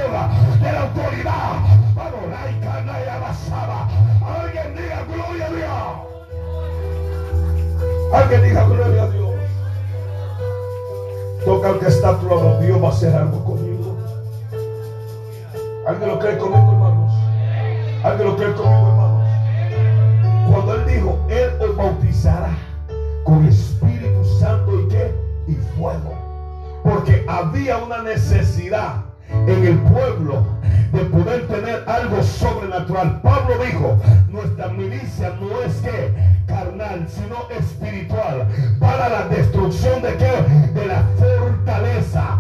[0.61, 1.59] de la autoridad.
[1.95, 3.87] Vamos, la icana y basaba.
[4.21, 6.15] Alguien diga gloria a Dios.
[8.13, 9.35] Alguien diga gloria a Dios.
[11.45, 12.59] Toca al que está a.
[12.59, 13.97] Dios va a hacer algo conmigo.
[15.87, 17.13] ¿Alguien lo cree conmigo, hermanos?
[18.03, 19.25] ¿Alguien lo cree conmigo, hermanos?
[20.49, 22.57] Cuando Él dijo, Él os bautizará
[23.23, 25.15] con Espíritu Santo y qué?
[25.47, 26.13] Y fuego.
[26.83, 30.43] Porque había una necesidad en el pueblo
[30.91, 33.21] de poder tener algo sobrenatural.
[33.21, 33.97] Pablo dijo,
[34.29, 36.13] nuestra milicia no es que
[36.45, 38.47] carnal, sino espiritual,
[38.79, 40.79] para la destrucción de qué?
[40.79, 42.38] De la fortaleza.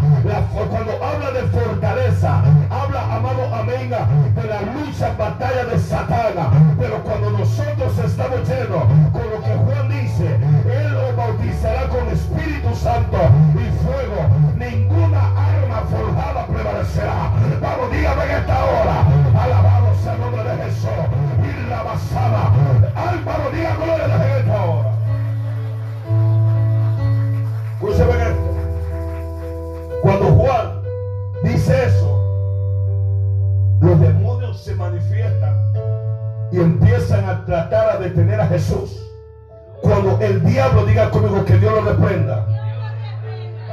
[0.69, 6.75] cuando habla de fortaleza, habla, amado amiga, de la lucha, batalla de Satán.
[6.79, 10.35] Pero cuando nosotros estamos llenos con lo que Juan dice,
[10.71, 13.17] Él lo bautizará con Espíritu Santo
[13.53, 14.45] y fuego.
[14.55, 14.84] Arma
[15.85, 17.31] forjada prevalecerá.
[17.61, 19.05] Vamos, dígame en esta hora.
[19.43, 20.89] Alabado sea el nombre de Jesús.
[21.43, 22.51] Y la basada.
[22.95, 24.91] Al vamos, diga gloria de esta hora.
[27.73, 28.55] Escúcheme esto.
[30.01, 30.81] Cuando Juan
[31.43, 32.25] dice eso,
[33.81, 35.55] los demonios se manifiestan
[36.51, 39.01] y empiezan a tratar a detener a Jesús.
[39.81, 42.47] Cuando el diablo diga conmigo que Dios lo reprenda,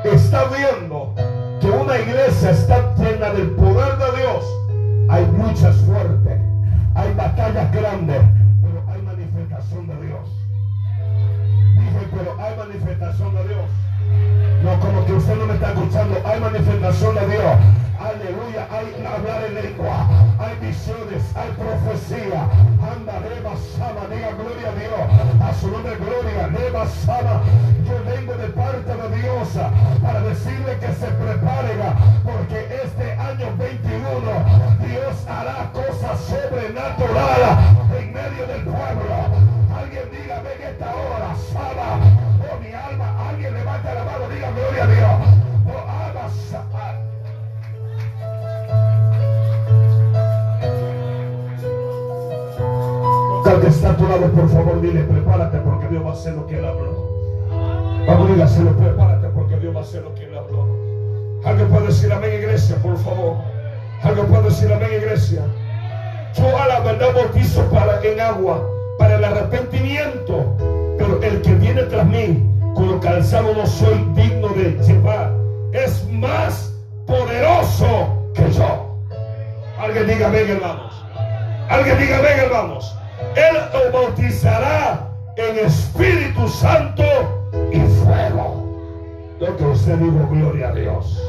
[0.05, 1.15] está viendo
[1.63, 4.45] que una iglesia está llena del poder de Dios,
[5.09, 6.41] hay luchas fuertes,
[6.97, 8.21] hay batallas grandes,
[8.61, 10.29] pero hay manifestación de Dios.
[11.77, 13.71] Dije, pero hay manifestación de Dios.
[14.65, 17.57] No, como que usted no me está escuchando, hay manifestación de Dios.
[18.03, 22.49] Aleluya, hay hablar en lengua, hay visiones, hay profecía.
[22.83, 25.41] Anda, Reba Sama, diga gloria a Dios.
[25.41, 27.43] A su nombre, gloria, Reba Sama.
[27.87, 29.49] Yo vengo de parte de Dios
[30.03, 31.79] para decirle que se preparen
[32.25, 34.11] porque este año 21
[34.85, 37.57] Dios hará cosas sobrenaturales
[38.01, 39.15] en medio del pueblo.
[39.79, 42.01] Alguien diga, ven esta hora, Sama,
[42.51, 45.12] oh mi alma, alguien levanta la mano, diga gloria a Dios.
[54.09, 57.13] Tu por favor, dile, prepárate porque Dios va a hacer lo que Él habló.
[58.07, 60.67] Vamos, dígaselo, prepárate porque Dios va a hacer lo que Él habló.
[61.45, 63.37] Alguien puede decir amén, iglesia, por favor.
[64.03, 65.43] Alguien puede decir amén, iglesia.
[66.35, 68.67] Yo a la verdad bautizo para, en agua,
[68.99, 70.57] para el arrepentimiento.
[70.99, 72.43] Pero el que viene tras mí,
[72.75, 75.33] con lo calzado no soy digno de llevar,
[75.73, 76.75] es más
[77.07, 78.99] poderoso que yo.
[79.79, 80.93] Alguien diga amén, hermanos.
[81.69, 82.97] Alguien diga amén, hermanos.
[83.37, 87.03] Él os bautizará en Espíritu Santo
[87.71, 88.63] y fuego.
[89.41, 91.23] Yo que usted digo gloria a Dios.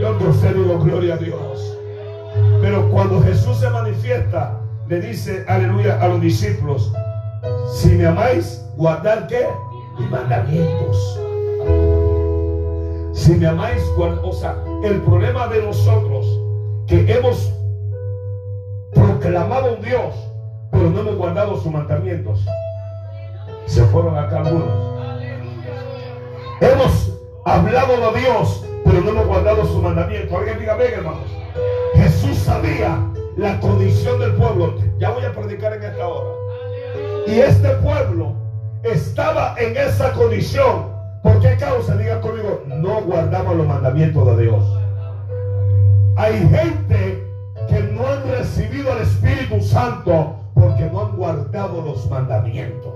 [0.00, 1.78] Yo que usted digo gloria a Dios.
[2.60, 6.92] Pero cuando Jesús se manifiesta, le dice, aleluya, a los discípulos,
[7.72, 9.46] si me amáis, guardar qué?
[10.10, 11.20] Mandamientos.
[13.12, 16.26] Si me amáis, o sea, el problema de nosotros,
[16.86, 17.52] que hemos
[18.92, 20.14] proclamado un Dios,
[20.74, 22.44] pero no hemos guardado sus mandamientos.
[23.66, 24.68] Se fueron acá algunos.
[26.60, 27.12] Hemos
[27.44, 30.36] hablado de Dios, pero no hemos guardado su mandamiento.
[30.36, 31.26] Alguien diga, venga, hermanos.
[31.94, 32.98] Jesús sabía
[33.36, 34.74] la condición del pueblo.
[34.98, 36.30] Ya voy a predicar en esta hora.
[37.28, 38.34] Y este pueblo
[38.82, 40.92] estaba en esa condición.
[41.22, 41.96] ¿Por qué causa?
[41.96, 44.64] Diga conmigo, no guardaba los mandamientos de Dios.
[46.16, 47.24] Hay gente
[47.68, 52.94] que no han recibido al Espíritu Santo porque no han guardado los mandamientos.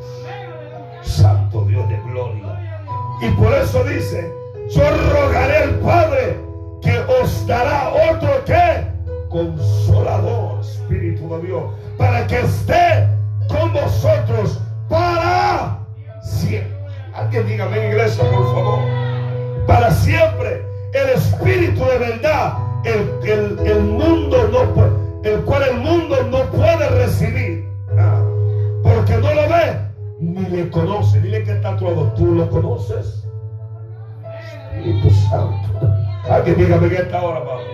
[1.03, 2.83] Santo Dios de gloria.
[3.21, 4.33] Y por eso dice,
[4.71, 6.41] yo rogaré al Padre
[6.81, 8.87] que os dará otro que
[9.29, 11.63] consolador, Espíritu de Dios,
[11.99, 13.07] para que esté
[13.49, 15.79] con vosotros para
[16.23, 16.79] siempre.
[17.15, 18.81] Alguien dígame iglesia, por favor.
[19.67, 20.65] Para siempre.
[20.95, 22.55] El Espíritu de verdad,
[22.85, 27.58] el, el mundo no el cual el mundo no puede recibir.
[29.09, 29.79] Porque no lo ve
[30.21, 31.21] ni le conoce.
[31.23, 32.13] Dile que está todo.
[32.13, 33.25] ¿Tú lo conoces?
[34.75, 35.95] Espíritu Santo.
[36.31, 37.65] Alguien dígame que esta hora, Padre.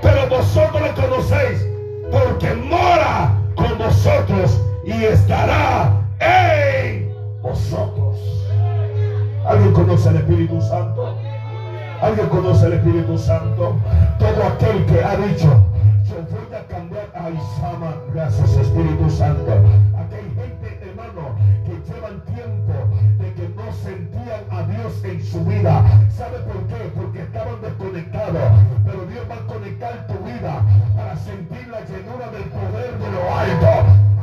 [0.00, 1.68] Pero vosotros le conocéis
[2.10, 8.16] porque mora con vosotros y estará en vosotros.
[9.46, 11.18] ¿Alguien conoce el Espíritu Santo?
[12.00, 13.76] ¿Alguien conoce el Espíritu Santo?
[14.18, 15.48] Todo aquel que ha dicho,
[16.08, 17.94] voy a cambiar a Isama.
[18.14, 19.52] Gracias Espíritu Santo.
[25.04, 25.84] En su vida.
[26.16, 26.90] ¿Sabe por qué?
[26.94, 28.50] Porque estaban desconectados.
[28.84, 30.62] Pero Dios va a conectar tu vida
[30.96, 33.66] para sentir la llenura del poder de lo alto.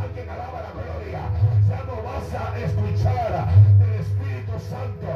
[0.01, 1.21] Alguien alaba la gloria.
[1.69, 3.47] Ya no vas a escuchar
[3.79, 5.07] del Espíritu Santo,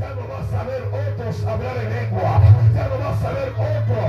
[0.00, 2.40] ya no vas a ver otros hablar en lengua,
[2.74, 4.00] ya no vas a ver otro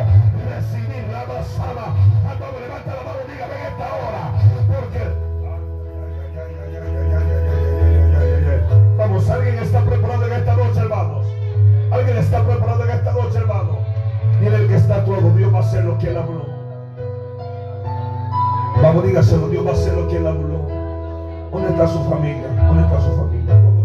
[0.49, 1.93] recibir la basada.
[2.37, 4.23] Cuando levanta la mano, diga, ven esta hora,
[4.67, 5.27] porque
[8.97, 10.26] Vamos, alguien está preparado
[10.77, 11.25] hermanos.
[11.91, 13.77] Alguien está preparado en esta noche, hermano.
[14.41, 16.45] Mire el que está todo, Dios va a hacer lo que él habló.
[18.81, 20.67] Vamos, dígaselo, Dios va a hacer lo que él habló.
[21.51, 22.47] ¿Dónde está su familia?
[22.67, 23.76] ¿Dónde está su familia?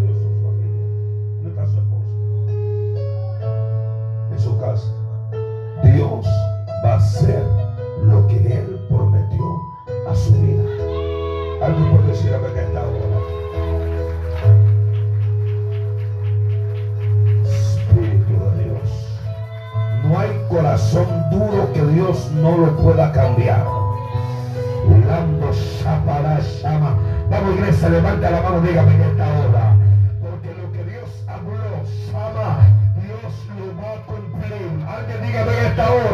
[22.43, 23.65] No lo pueda cambiar.
[27.31, 29.77] Vamos iglesia, levanta la mano, dígame en esta hora.
[30.21, 31.81] Porque lo que Dios habló,
[33.01, 34.71] Dios lo va a cumplir.
[34.87, 36.12] Alguien dígame en esta hora.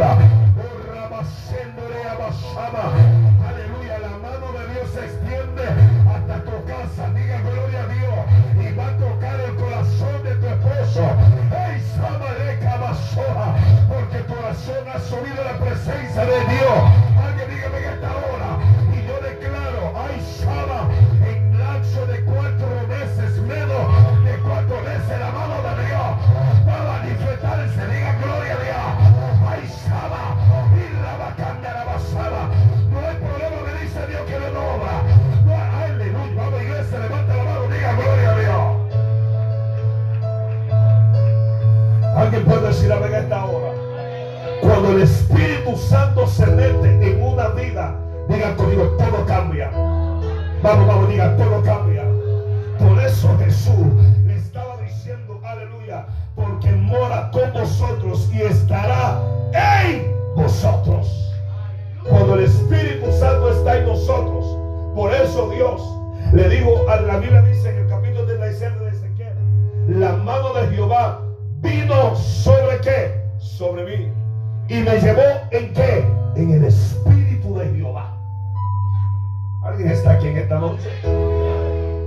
[14.58, 16.78] Corazón ha subido a la presencia de Dios.
[17.22, 18.58] Alguien dígame en esta hora.
[18.92, 20.88] Y yo declaro, ay, Sama,
[21.26, 26.08] en lapso de cuatro meses, menos de cuatro meses, la mano de Dios
[26.66, 27.86] va a manifestarse.
[27.86, 28.86] Diga gloria a Dios.
[29.48, 30.24] Ay, Sama,
[30.74, 32.48] y la bacanda la basada.
[32.90, 35.02] No hay problema, me dice Dios que no obra.
[35.78, 36.34] Hay, aleluya.
[36.36, 38.64] Vamos, iglesia, levanta la mano, diga gloria a Dios.
[42.16, 43.87] Alguien puede decir a esta hora.
[45.68, 47.94] Espíritu Santo se mete en una vida,
[48.28, 49.70] diga conmigo, todo cambia.
[50.62, 52.04] Vamos, vamos, diga, todo cambia.
[52.78, 53.74] Por eso Jesús
[54.24, 59.20] le estaba diciendo, aleluya, porque mora con vosotros y estará
[59.52, 61.34] en vosotros.
[62.08, 64.46] Cuando el Espíritu Santo está en nosotros,
[64.94, 65.82] por eso Dios
[66.32, 70.68] le dijo, a la Biblia dice en el capítulo 37 de Ezequiel, la mano de
[70.68, 71.20] Jehová
[71.60, 73.20] vino sobre qué?
[73.38, 74.27] Sobre mí.
[74.68, 76.04] Y me llevó en qué?
[76.36, 78.14] En el Espíritu de Jehová.
[79.64, 80.90] ¿Alguien está aquí en esta noche?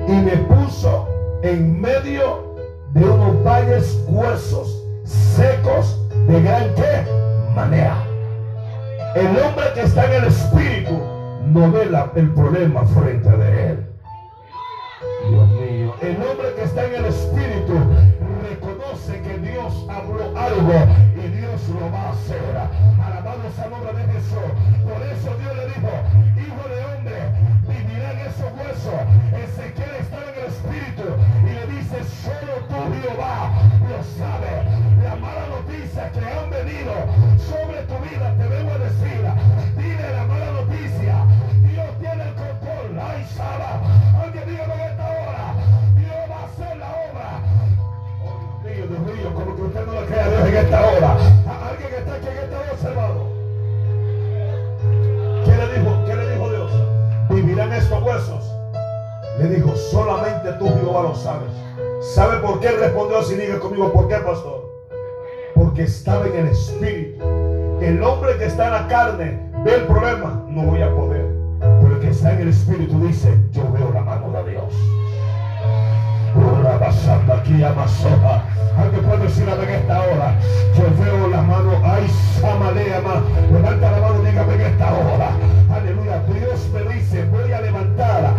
[0.07, 1.07] Y me puso
[1.41, 2.53] en medio
[2.93, 7.03] de unos valles huesos secos de gran qué?
[7.55, 7.97] Manera.
[9.15, 10.99] El hombre que está en el Espíritu
[11.47, 13.87] no ve el problema frente de él.
[15.29, 17.73] Dios mío, el hombre que está en el Espíritu
[18.49, 20.73] reconoce que Dios habló algo
[21.69, 22.57] Lo va a hacer.
[23.05, 24.49] Alabamos al nombre de Jesús.
[24.83, 25.93] Por eso Dios le dijo,
[26.41, 27.19] hijo de hombre,
[27.69, 28.99] vivirán esos huesos.
[29.31, 31.07] Ezequiel está en el Espíritu
[31.45, 33.51] y le dice, solo tú Jehová
[33.87, 34.53] lo sabe.
[35.03, 36.93] La mala noticia que han venido
[37.37, 37.81] sobre
[62.61, 63.35] ¿Sabe por qué Él respondió así?
[63.35, 64.69] Diga conmigo, ¿por qué, pastor?
[65.55, 67.23] Porque estaba en el espíritu.
[67.81, 71.25] El hombre que está en la carne ve el problema, no voy a poder.
[71.59, 74.73] Pero el que está en el espíritu dice, yo veo la mano de Dios.
[77.33, 78.43] Aquí amasoja.
[78.77, 80.39] Alguien puede decir en esta hora.
[80.77, 81.71] Yo veo la mano.
[81.83, 82.07] Ay,
[82.39, 83.23] Samaleama.
[83.51, 85.31] Levanta la mano, dígame en esta hora.
[85.73, 86.23] Aleluya.
[86.27, 88.30] Dios me dice, voy a levantar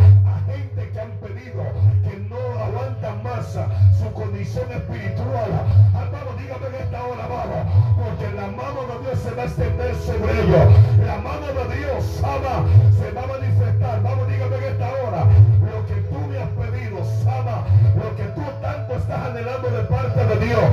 [4.45, 5.51] su condición espiritual.
[5.95, 7.63] Hermano, dígame en esta hora, vamos.
[7.97, 10.67] Porque la mano de Dios se va a extender sobre ellos.
[11.07, 12.67] La mano de Dios, ama,
[12.99, 14.03] se va a manifestar.
[14.03, 15.27] Vamos, dígame en esta hora.
[15.63, 17.65] Lo que tú me has pedido, Sama,
[17.95, 20.65] lo que tú tanto estás anhelando de parte de Dios,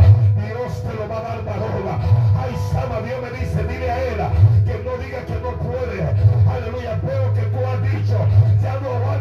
[0.47, 1.85] Dios te lo va a dar varón.
[2.37, 4.19] Ay, Sama, Dios me dice, dile a él
[4.65, 6.01] que no diga que no puede.
[6.49, 8.17] Aleluya, veo que tú has dicho,
[8.61, 9.18] ya no aguanto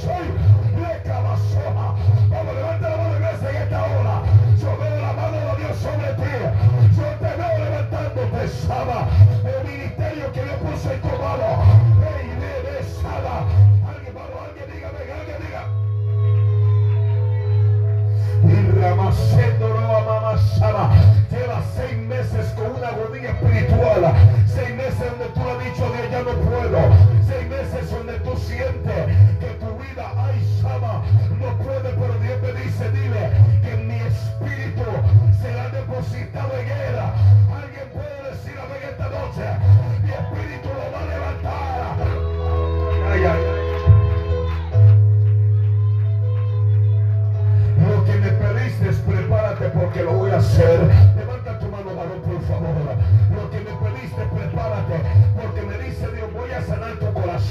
[0.00, 0.30] Soy
[0.80, 1.94] leca basoja.
[2.30, 4.22] Vamos, levanta la mano iglesia en esta hora.
[4.60, 6.34] Yo veo la mano de Dios sobre ti.
[6.96, 9.08] Yo te veo levantándote, Sama.
[9.44, 11.48] El ministerio que Dios puso en tu mano.
[12.16, 13.67] Ey, bebé, Sama.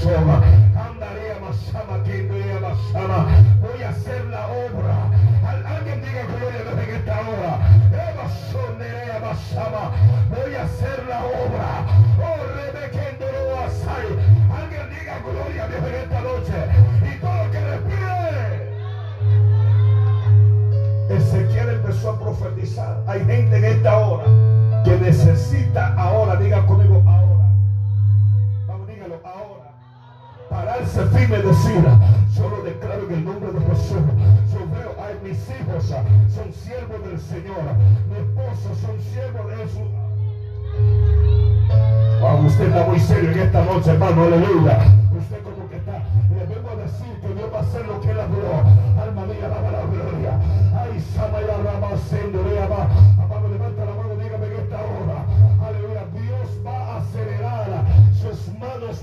[0.05, 3.25] Andaría Masama, Kinduría Masama.
[3.61, 4.95] Voy a hacer la obra.
[5.47, 7.57] Al- alguien diga gloria a en esta hora.
[7.91, 9.91] Eva Sonerea Masama.
[10.29, 11.85] Voy a hacer la obra.
[12.21, 14.07] Oh, Rebekendoro Asai.
[14.61, 16.57] Alguien diga gloria a Dios en esta noche.
[17.01, 18.67] Y todo lo que respire.
[21.09, 23.01] Ezequiel empezó a profetizar.
[23.07, 24.25] Hay gente en esta hora
[24.83, 27.26] que necesita ahora, diga conmigo ahora.
[30.97, 31.83] Pararse firme decir,
[32.33, 33.97] solo declaro en el nombre de Jesús.
[34.53, 37.63] Yo veo a mis hijos ah, son siervos del Señor,
[38.09, 39.87] mi esposo son siervos de Jesús.
[42.21, 44.79] Vamos, usted está muy serio en esta noche, hermano, aleluya.
[45.17, 48.11] Usted como que está, le vengo a decir que Dios va a hacer lo que
[48.11, 48.86] él habló.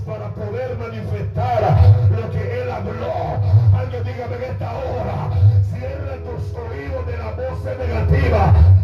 [0.05, 1.61] Para poder manifestar
[2.09, 3.77] lo que él habló.
[3.77, 5.29] Alguien dígame en esta hora.
[5.69, 8.74] Cierra tus oídos de la voz negativa.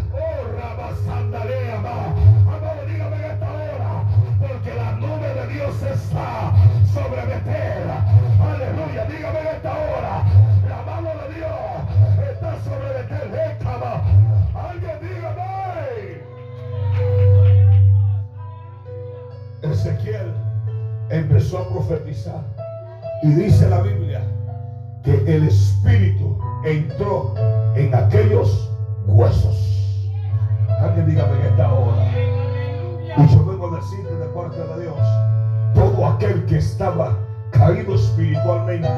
[21.12, 22.42] Empezó a profetizar.
[23.22, 24.22] Y dice la Biblia
[25.04, 27.34] que el Espíritu entró
[27.76, 28.70] en aquellos
[29.06, 30.10] huesos.
[30.80, 32.12] Alguien dígame en esta hora.
[33.16, 34.98] Y yo vengo a decirte de parte de Dios,
[35.74, 37.16] todo aquel que estaba
[37.50, 38.88] caído espiritualmente,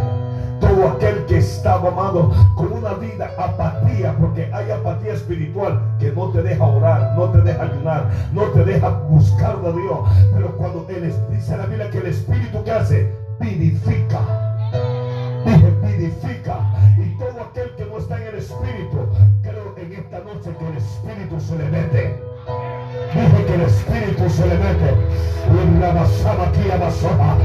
[0.74, 6.30] todo aquel que estaba amado con una vida apatía, porque hay apatía espiritual que no
[6.30, 9.98] te deja orar, no te deja ayunar, no te deja buscar de Dios.
[10.34, 14.20] Pero cuando el, dice la Biblia que el Espíritu que hace, vivifica.
[15.44, 16.58] Dije, vivifica.
[16.98, 18.98] Y todo aquel que no está en el Espíritu,
[19.42, 22.20] creo en esta noche que el Espíritu se le mete.
[23.14, 24.90] Dije que el Espíritu se le mete.
[25.50, 27.36] En la basama aquí a basoma.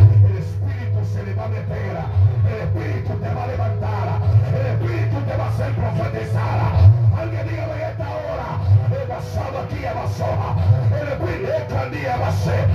[6.10, 6.74] Hacer profetizar.
[7.18, 8.60] Alguien dígame en esta hora.
[9.02, 10.56] El basama aquí a basoma.
[11.02, 12.66] El Espíritu es candía base.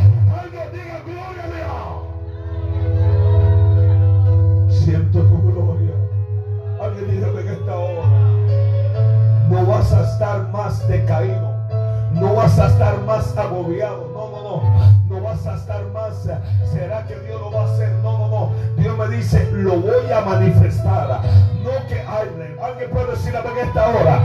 [0.40, 1.84] Alguien diga gloria a Dios.
[4.78, 5.94] Siento tu gloria.
[6.82, 8.06] Alguien dígame en esta hora.
[9.50, 11.54] No vas a estar más decaído.
[12.12, 14.08] No vas a estar más agobiado.
[14.14, 14.62] No, no, no.
[15.08, 16.28] No vas a estar más.
[16.72, 17.90] ¿Será que Dios lo va a hacer?
[18.02, 18.52] No, no, no.
[18.76, 21.20] Dios me dice, lo voy a manifestar.
[23.58, 24.20] En esta hora.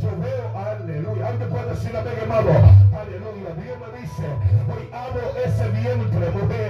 [0.00, 1.28] Yo veo, aleluya.
[1.28, 2.50] Alguien puede decir amén, hermano.
[2.98, 3.50] Aleluya.
[3.62, 4.26] Dios me dice,
[4.68, 6.67] hoy abro ese vientre, mujer.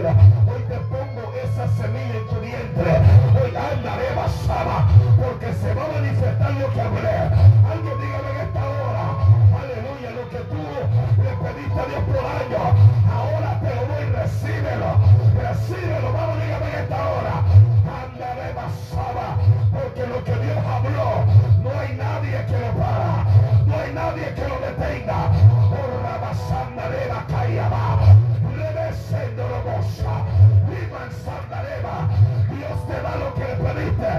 [19.99, 21.27] Porque lo que Dios habló,
[21.61, 23.25] no hay nadie que lo para.
[23.67, 25.33] No hay nadie que lo detenga.
[25.71, 28.15] Por la basandareva caíaba.
[28.55, 30.23] Revesendorobosa.
[30.71, 32.07] Vivan sandareva.
[32.47, 34.11] Dios te da lo que le pediste.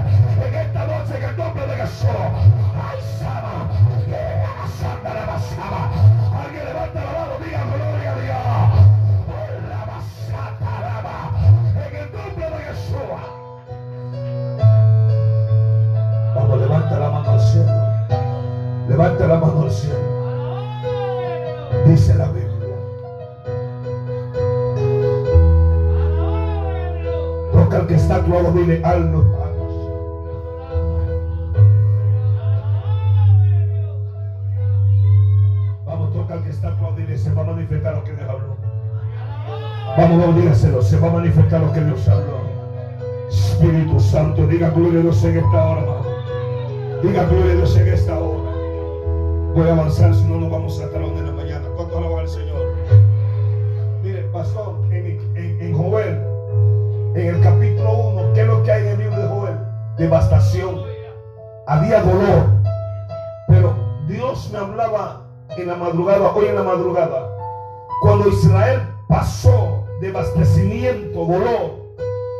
[0.44, 2.08] En esta noche en el nombre de Jesús.
[2.76, 3.70] Ay, Sama.
[5.56, 5.82] Sama.
[6.44, 7.64] Alguien levanta la mano, diga
[19.00, 19.96] Levanta la mano al cielo.
[21.86, 22.50] Dice la Biblia.
[27.50, 29.24] Toca al que está a tu lado, dile, alnos,
[35.86, 38.12] Vamos, toca al que está a tu lado, dile, se va a manifestar lo que
[38.12, 38.56] Dios habló.
[39.96, 42.36] Vamos, vamos, dígaselo, se va a manifestar lo que Dios habló.
[43.30, 46.02] Espíritu Santo, diga gloria a Dios en esta hora.
[47.02, 48.49] Diga gloria a Dios en esta hora.
[49.54, 51.66] Voy a avanzar, si no nos vamos hasta la una de la mañana.
[51.74, 52.74] ¿Cuánto alaban al Señor?
[54.02, 56.20] Mire, pastor, en, en, en Joel,
[57.16, 59.58] en el capítulo 1, ¿qué es lo que hay en el libro de Joel?
[59.98, 60.80] Devastación.
[61.66, 62.46] Había dolor.
[63.48, 63.74] Pero
[64.06, 65.22] Dios me hablaba
[65.56, 67.28] en la madrugada, hoy en la madrugada,
[68.02, 71.80] cuando Israel pasó de abastecimiento, dolor,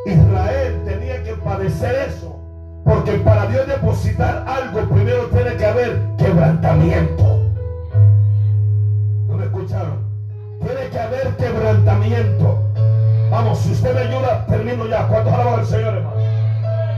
[0.07, 2.40] Israel tenía que padecer eso.
[2.85, 7.23] Porque para Dios depositar algo, primero tiene que haber quebrantamiento.
[9.29, 9.99] ¿No me escucharon?
[10.61, 12.59] Tiene que haber quebrantamiento.
[13.31, 15.07] Vamos, si usted me ayuda, termino ya.
[15.07, 16.21] ¿Cuántos alaban al Señor, hermano?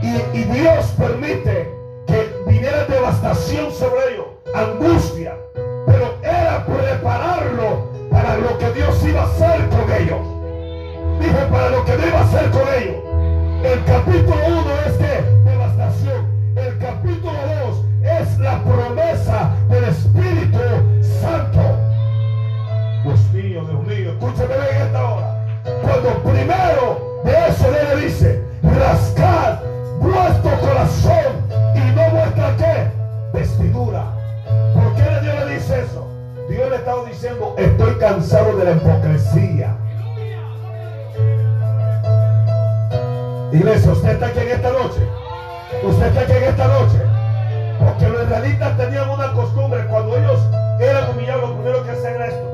[0.03, 1.73] Y, Dios permite
[2.05, 5.37] que viniera devastación sobre ellos, angustia,
[5.85, 10.19] pero era prepararlo para lo que Dios iba a hacer con ellos.
[11.21, 12.95] Dije, para lo que Dios iba a hacer con ellos.
[13.63, 15.42] El capítulo 1 es que
[16.83, 17.31] capítulo
[17.65, 20.59] 2 es la promesa del Espíritu
[21.21, 21.61] Santo.
[23.03, 25.45] Dios mío, Dios mío, escúcheme bien esta hora.
[25.81, 29.59] Cuando primero de eso le dice, rascad
[30.01, 33.37] vuestro corazón y no vuestra qué?
[33.37, 34.03] Vestidura.
[34.73, 36.05] ¿Por qué Dios le dice eso?
[36.49, 39.77] Dios le estaba diciendo, estoy cansado de la hipocresía.
[43.53, 45.22] Iglesia, usted está aquí en esta noche.
[45.81, 46.99] Usted aquí en esta noche.
[47.79, 49.85] Porque los israelitas tenían una costumbre.
[49.87, 50.39] Cuando ellos
[50.79, 52.53] eran humillados, lo primero que hacían era esto.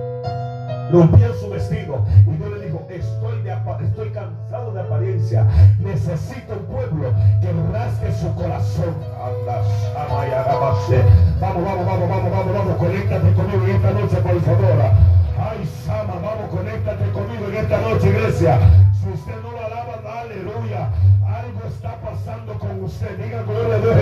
[0.91, 2.03] Rompían su vestido.
[2.26, 3.51] Y Dios le dijo, estoy, de
[3.86, 5.45] estoy cansado de apariencia.
[5.80, 8.95] Necesito un pueblo que rasgue su corazón.
[11.39, 12.78] Vamos, vamos, vamos, vamos, vamos, vamos.
[12.78, 14.82] Conéctate conmigo en esta noche, por favor.
[15.39, 18.59] Ay, Sama, vamos, conéctate conmigo en esta noche, iglesia.
[19.01, 19.49] Si usted no
[21.80, 23.18] está pasando con usted.
[23.18, 23.96] Diga gloria a Dios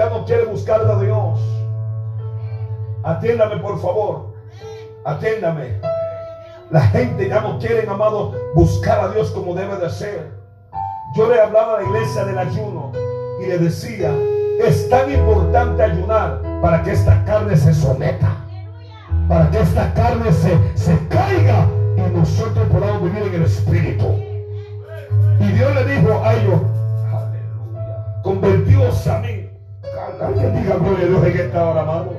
[0.00, 1.38] ya no quiere buscar a Dios.
[3.02, 4.32] Atiéndame por favor.
[5.04, 5.78] Atiéndame.
[6.70, 10.32] La gente ya no quiere, amado, buscar a Dios como debe de ser.
[11.14, 12.92] Yo le hablaba a la iglesia del ayuno
[13.42, 14.10] y le decía,
[14.64, 18.36] es tan importante ayunar para que esta carne se someta,
[19.28, 21.66] para que esta carne se, se caiga
[21.98, 24.06] y nosotros podamos vivir en el Espíritu.
[25.40, 26.60] Y Dios le dijo a ellos,
[27.12, 29.39] aleluya, convertíos a mí.
[30.20, 32.12] Alguien diga gloria a Dios en esta hora, amado.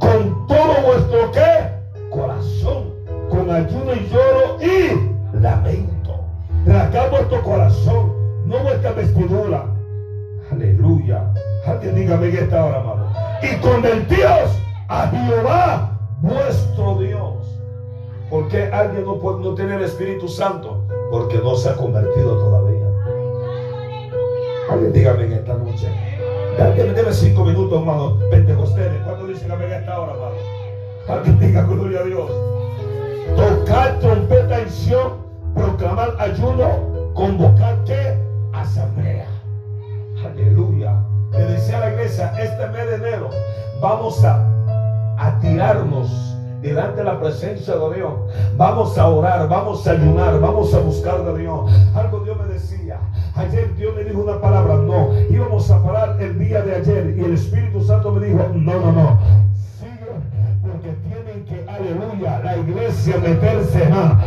[0.00, 1.70] Con todo vuestro qué?
[2.10, 2.92] Corazón,
[3.30, 6.24] con ayuno y lloro y lamento.
[6.66, 8.12] Rasgar vuestro corazón,
[8.46, 9.66] no vuestra vestidura.
[10.50, 11.32] Aleluya.
[11.64, 13.06] Alguien dígame en esta hora, amado.
[13.42, 17.56] Y convertíos a Jehová, vuestro Dios.
[18.28, 20.84] ¿Por qué alguien no puede no tener el Espíritu Santo?
[21.12, 22.86] Porque no se ha convertido todavía.
[24.70, 26.09] Alguien dígame en esta noche.
[26.60, 28.18] Alguien cinco minutos, hermano.
[28.30, 29.02] Pentecostés.
[29.04, 30.34] ¿Cuándo dicen en esta hora, amado?
[31.08, 32.30] Alguien diga gloria a Dios.
[33.34, 34.68] Tocar trompeta y
[35.54, 38.18] proclamar ayuno, convocar qué?
[38.52, 39.26] Asamblea.
[40.22, 41.02] Aleluya.
[41.32, 43.30] Le decía a la iglesia, este mes de enero
[43.80, 44.44] vamos a,
[45.16, 48.12] a tirarnos delante de la presencia de Dios.
[48.56, 51.70] Vamos a orar, vamos a ayunar, vamos a buscar de Dios.
[51.94, 52.98] Algo Dios me decía.
[53.34, 55.10] Ayer Dios me dijo una palabra, no.
[55.30, 58.92] Íbamos a parar el día de ayer y el Espíritu Santo me dijo, no, no,
[58.92, 59.18] no.
[59.78, 60.10] Sigue
[60.62, 63.88] porque tienen que, aleluya, la iglesia meterse.
[63.92, 64.20] ¿ah?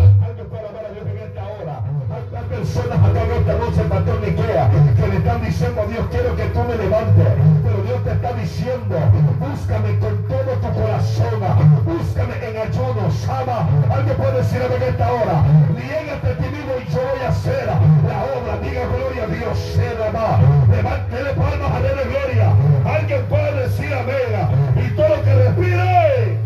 [2.63, 6.45] Personas acá en esta noche, pastor Miquea, que le están diciendo a Dios, quiero que
[6.45, 7.27] tú me levantes.
[7.61, 8.95] Pero Dios te está diciendo,
[9.37, 11.39] búscame con todo tu corazón,
[11.83, 13.67] búscame en ayuno, Sama.
[13.91, 15.43] Alguien puede decir en esta hora,
[15.75, 18.57] niégate a ti mismo y yo voy a hacer la obra.
[18.63, 20.39] Diga gloria a Dios, será más.
[20.69, 22.53] Levántele palmas a de gloria.
[22.85, 24.87] Alguien puede decir amén.
[24.87, 26.37] Y todo lo que respire.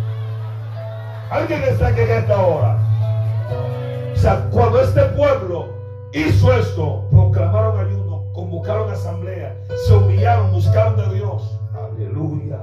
[1.30, 2.78] Alguien está aquí esta hora.
[4.14, 5.77] O sea, cuando este pueblo
[6.14, 9.56] hizo esto, proclamaron ayuno, convocaron asamblea,
[9.86, 11.60] se humillaron, buscaron de Dios.
[11.74, 12.60] Aleluya.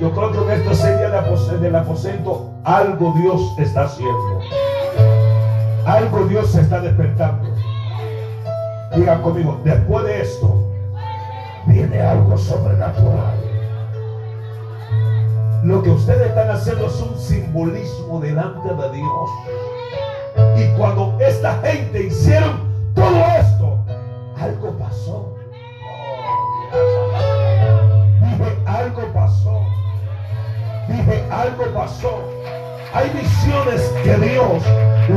[0.00, 4.40] Yo creo que en esta serie del aposento algo Dios está haciendo.
[5.86, 7.48] Algo Dios se está despertando.
[8.96, 10.64] Digan conmigo, después de esto
[11.66, 13.40] viene algo sobrenatural.
[15.62, 19.30] Lo que ustedes están haciendo es un simbolismo delante de Dios.
[20.56, 22.63] Y cuando esta gente hicieron
[22.94, 23.78] todo esto,
[24.40, 25.34] algo pasó.
[28.20, 29.60] Dije, algo pasó.
[30.88, 32.22] Dije, algo pasó.
[32.94, 34.62] Hay visiones que Dios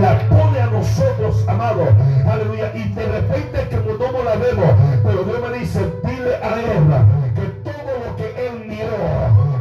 [0.01, 1.87] la pone a nosotros, amado.
[2.29, 2.71] Aleluya.
[2.73, 4.71] Y de repente que no la vemos.
[5.03, 8.97] Pero Dios me dice, dile a él que todo lo que él miró,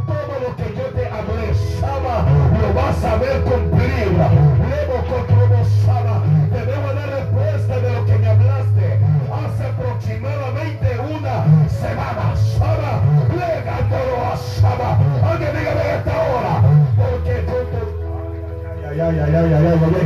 [0.06, 1.52] todo lo que yo te hablé,
[2.60, 3.55] lo vas a ver cumplir.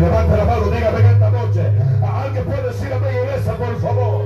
[0.01, 1.62] Levanta la mano, dígame en esta noche.
[2.03, 4.24] Alguien puede decir amén en esa, por favor.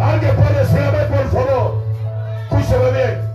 [0.00, 1.82] Alguien puede decir amén, por favor.
[2.50, 3.32] Escúchame bien.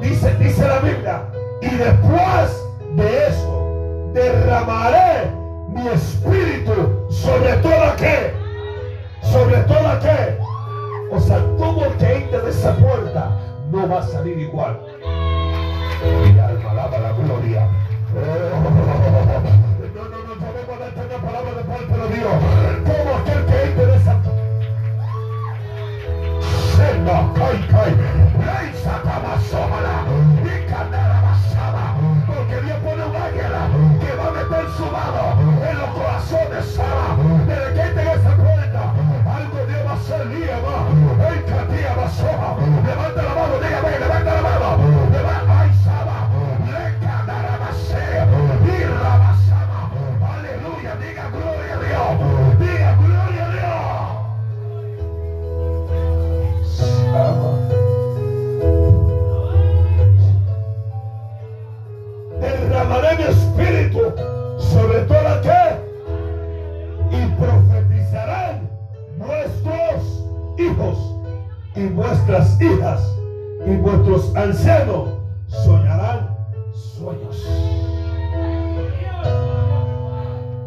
[0.00, 1.22] Dice, dice la Biblia.
[1.60, 2.05] Y después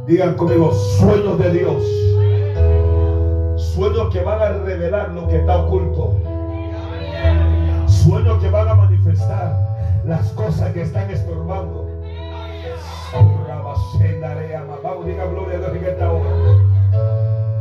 [0.09, 1.83] Digan conmigo, sueños de Dios.
[3.61, 6.15] Sueños que van a revelar lo que está oculto.
[7.85, 9.55] Sueños que van a manifestar
[10.05, 11.87] las cosas que están estorbando.
[15.05, 16.29] Diga gloria a Dios en esta hora.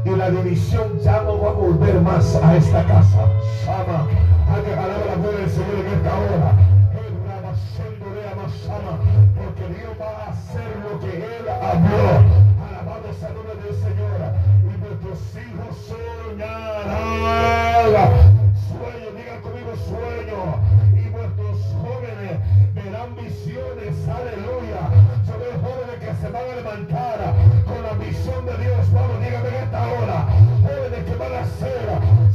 [0.07, 3.29] Y la división ya no va a volver más a esta casa.
[4.65, 6.53] Que jalar la gloria del Señor en esta hora.
[9.37, 12.38] Porque Dios va a hacer lo que Él habló.
[15.19, 16.95] Nuestros hijos soñarán.
[18.69, 20.41] Sueño, digan conmigo sueño.
[20.95, 22.39] Y vuestros jóvenes
[22.75, 23.95] verán visiones.
[24.07, 24.81] Aleluya.
[25.27, 27.35] Yo veo jóvenes que se van a levantar
[27.66, 28.93] con la visión de Dios.
[28.93, 30.27] Vamos, dígame en esta hora.
[30.62, 31.89] Jóvenes que van a ser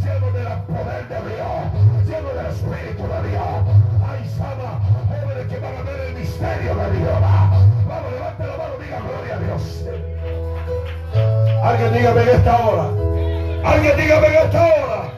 [0.03, 1.59] llenos del poder de Dios.
[2.05, 3.63] Llenos del Espíritu de Dios.
[4.03, 4.81] Ay, Sama.
[5.07, 7.32] Jóvenes que van a ver el misterio de Dios.
[11.63, 12.89] Alguien dígame en esta hora.
[13.63, 15.13] Alguien dígame en esta hora.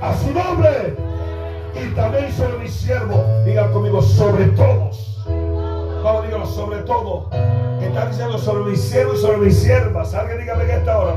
[0.00, 0.96] A su nombre.
[1.72, 3.20] Y también sobre mis siervos.
[3.44, 5.24] Digan conmigo, sobre todos.
[6.02, 7.30] Vamos, dígalo, sobre todo.
[7.80, 10.14] Está diciendo sobre mis siervos y sobre mis siervas.
[10.14, 11.14] Alguien dígame en esta hora.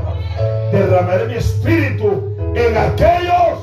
[0.70, 3.58] Derramaré mi espíritu en aquellos.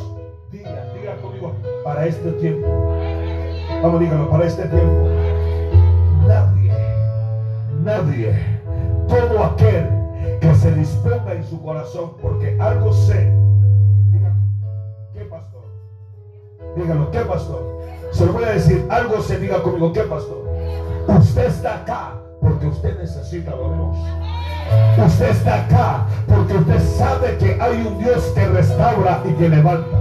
[0.51, 2.67] Diga, diga conmigo, para este tiempo.
[3.81, 5.07] Vamos, dígalo, para este tiempo.
[6.27, 6.73] Nadie,
[7.85, 8.59] nadie,
[9.07, 9.98] todo aquel
[10.39, 13.31] que se disponga en su corazón, porque algo sé.
[14.11, 14.33] Diga,
[15.13, 15.63] ¿qué pastor?
[16.75, 17.79] Dígalo, ¿qué pastor?
[18.11, 20.47] Se lo voy a decir, algo se diga conmigo, ¿qué pastor?
[21.07, 23.97] Usted está acá porque usted necesita de Dios.
[25.05, 29.97] Usted está acá porque usted sabe que hay un Dios que restaura y que levanta.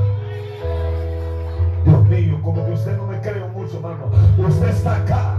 [1.85, 4.11] Dios mío, como que usted no me cree mucho, hermano.
[4.39, 5.38] Usted está acá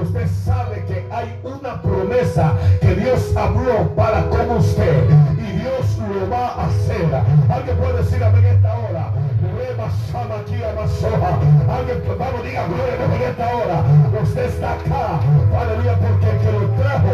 [0.00, 6.30] usted sabe que hay una promesa que Dios habló para con usted y Dios lo
[6.30, 7.08] va a hacer.
[7.50, 9.12] Alguien puede decir amén esta hora.
[11.68, 13.82] Alguien, vamos, diga gloria en esta hora.
[14.22, 15.20] Usted está acá,
[15.58, 17.12] aleluya, porque el que lo trajo,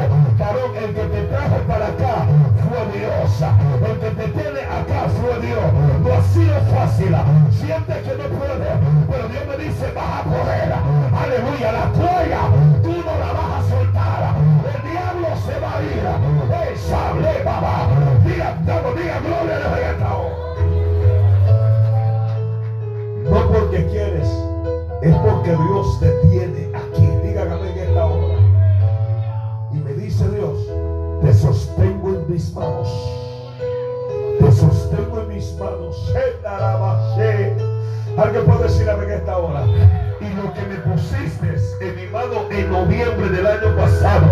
[0.78, 2.26] el que te trajo para acá
[2.68, 3.42] fue Dios.
[3.86, 5.64] El que te tiene acá fue Dios.
[6.02, 7.14] No ha sido fácil.
[7.50, 8.68] Siente que no puede,
[9.10, 10.74] pero Dios me dice, vas a poder.
[11.24, 12.42] Aleluya, la toalla,
[16.74, 17.86] ¡Ey, sable, babá!
[18.26, 19.96] Diga, vamos, diga gloria.
[23.30, 24.28] No porque quieres,
[25.02, 27.06] es porque Dios te tiene aquí.
[27.22, 28.38] Dígame en esta hora.
[29.72, 30.58] Y me dice Dios,
[31.22, 32.88] te sostengo en mis manos.
[34.40, 36.12] Te sostengo en mis manos.
[38.18, 39.64] Alguien puede decir en esta hora.
[40.20, 44.26] Y lo que me pusiste en mi mano en noviembre del año pasado,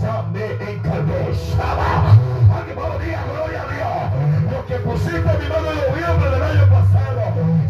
[0.00, 1.34] yo ya me encargué.
[1.34, 2.12] Shaba.
[2.56, 4.52] Alguien decir gloria a Dios.
[4.52, 7.22] Lo que pusiste en mi mano en noviembre del año pasado,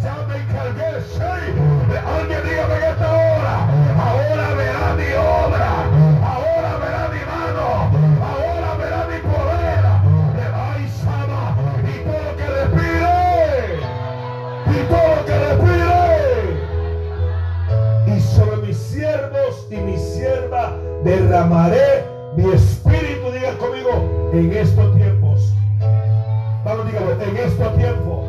[0.03, 0.91] ya me encargué.
[1.03, 1.33] Sí.
[2.17, 3.55] Alguien dígame en esta hora.
[3.99, 5.71] Ahora verá mi obra.
[6.23, 7.67] Ahora verá mi mano.
[8.31, 9.83] Ahora verá mi poder.
[10.37, 10.87] Le va y.
[11.89, 13.17] Y todo lo que respire.
[14.67, 15.99] Y todo lo que respire.
[18.07, 18.21] Y
[21.05, 25.55] derramaré mi espíritu, diga conmigo, en estos tiempos.
[26.65, 28.25] Vamos, dígalo, en estos tiempos.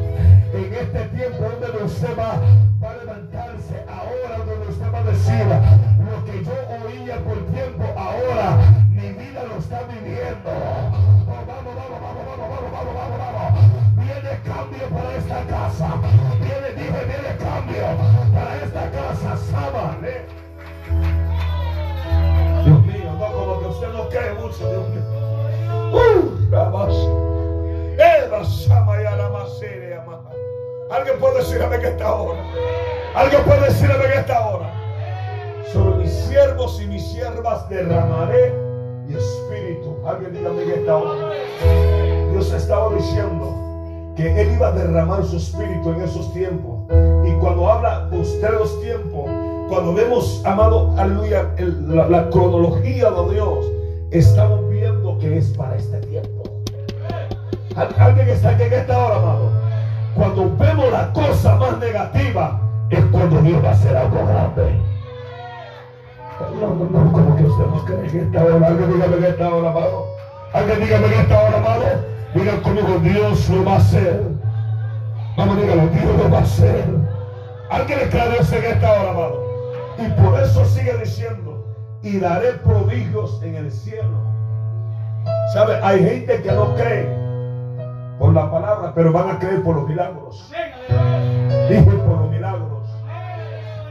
[0.53, 2.41] En este tiempo donde usted va,
[2.81, 6.51] va a levantarse, ahora donde usted va a decir, lo que yo
[6.83, 8.57] oía por tiempo, ahora
[8.89, 10.49] mi vida lo está viviendo.
[10.49, 13.79] Oh, vamos, vamos, vamos, vamos, vamos, vamos, vamos, vamos.
[13.95, 15.87] Viene cambio para esta casa.
[16.39, 17.85] Viene, dije, viene cambio
[18.33, 19.37] para esta casa.
[19.51, 21.18] Sábale.
[23.79, 25.01] Usted no cree mucho, Dios mío.
[25.93, 26.93] Uh, la más.
[30.91, 32.43] Alguien puede decirme que esta hora.
[33.15, 34.73] Alguien puede decirme que esta hora.
[35.71, 38.53] Sobre mis siervos y mis siervas derramaré
[39.05, 39.97] mi espíritu.
[40.05, 41.33] Alguien dígame que esta hora.
[42.31, 46.79] Dios estaba diciendo que Él iba a derramar su espíritu en esos tiempos.
[47.23, 49.29] Y cuando habla usted los tiempos,
[49.69, 53.65] cuando vemos, amado, aleluya, el- la, cronología de Dios,
[54.11, 56.43] estamos viendo que es para este tiempo.
[57.75, 59.49] Al- Alguien está aquí en esta hora, amado.
[60.15, 62.59] Cuando vemos la cosa más negativa,
[62.89, 64.73] es cuando Dios va a hacer algo grande.
[66.59, 68.67] No, no, no, como que usted no cree que esta hora.
[68.67, 70.05] Alguien dígame que esta hora, amado.
[70.53, 71.83] Alguien dígame que esta hora, amado.
[72.33, 74.23] Diga conmigo, Dios lo va a hacer.
[75.37, 76.85] Vamos, dígalo, Dios lo va a hacer.
[77.69, 79.48] Alguien le en esta hora, amado.
[80.01, 81.65] Y por eso sigue diciendo,
[82.01, 84.17] y daré prodigios en el cielo.
[85.53, 85.79] ¿Sabe?
[85.83, 87.07] Hay gente que no cree
[88.17, 90.51] por la palabra, pero van a creer por los milagros.
[91.69, 92.87] Dije por los milagros.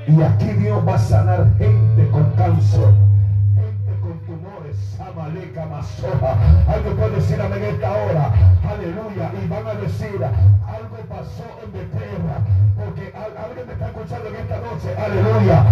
[0.06, 2.80] Y aquí Dios va a sanar gente con cáncer,
[3.54, 4.98] gente con tumores.
[6.66, 8.32] Alguien puede decir amén en esta hora.
[8.70, 9.30] Aleluya.
[9.42, 12.38] Y van a decir, algo pasó en Beterra.
[12.76, 14.96] Porque al- alguien me está escuchando en esta noche.
[14.96, 15.64] Aleluya.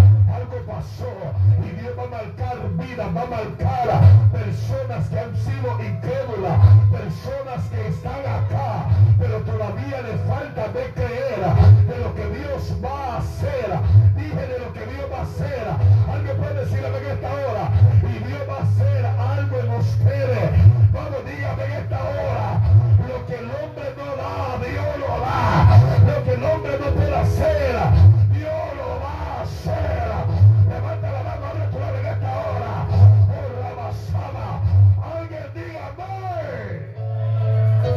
[0.77, 4.01] Y Dios va a marcar vidas, va a marcar
[4.31, 6.59] personas que han sido incrédulas,
[6.93, 8.87] personas que están acá,
[9.18, 11.41] pero todavía les falta de creer
[11.89, 13.79] de lo que Dios va a hacer.
[14.16, 15.66] Dije de lo que Dios va a hacer.
[16.12, 17.70] Alguien puede decirme en esta hora.
[18.03, 20.51] Y Dios va a hacer algo en ustedes.
[20.93, 22.56] Vamos, dígame en esta hora.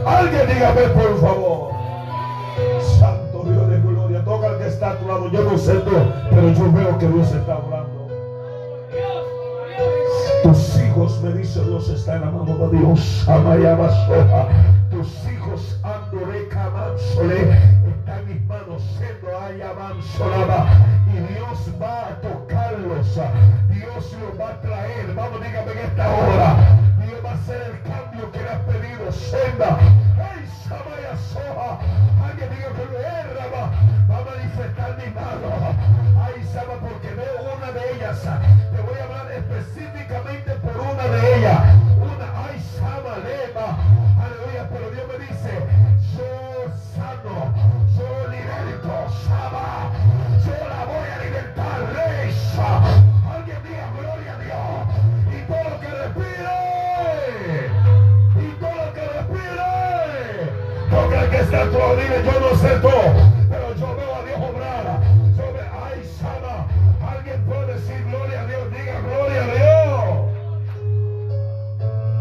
[0.06, 1.72] Alguien dígame, por favor.
[3.00, 4.24] Santo Dios de gloria.
[4.24, 5.30] Toca al que está a tu lado.
[5.30, 5.92] Yo no sé tú,
[6.30, 8.08] pero yo veo que Dios está hablando.
[10.44, 13.28] Tus hijos, me dice Dios, están en la mano de Dios.
[13.28, 14.48] Amayaba soja.
[14.90, 17.52] Tus hijos, andore camansole,
[17.88, 20.68] están en mis manos, siendo ayamansolaba.
[21.08, 23.16] Y Dios va a tocarlos.
[23.70, 25.14] Dios los va a traer.
[25.16, 26.80] Vamos, dígame en esta hora.
[27.06, 28.79] Dios va a hacer el cambio que pedido.
[29.12, 29.78] Senda.
[30.18, 31.80] ¡Ay, Samaya soja!
[32.24, 33.46] Alguien diga que lo erra.
[33.54, 33.72] Va,
[34.10, 35.76] va a manifestar mi mano.
[36.22, 38.22] Ay, Sama, porque veo una de ellas.
[38.22, 41.79] Te voy a hablar específicamente por una de ellas.
[61.30, 63.14] Que está a tu dile, yo no sé todo,
[63.50, 65.02] pero yo veo a Dios obrar.
[65.38, 66.68] Yo veo, ay, Sama.
[67.08, 70.30] Alguien puede decir gloria a Dios, diga gloria a Dios.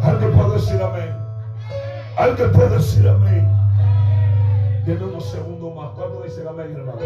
[0.03, 1.15] Alguien puede decir amén.
[2.17, 3.49] Alguien puede decir amén.
[4.85, 5.91] Denme unos segundos más.
[5.97, 6.99] ¿Cuánto dicen amén, hermano?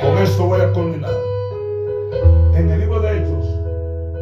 [0.00, 1.10] Con esto voy a culminar.
[2.54, 3.46] En el libro de Hechos,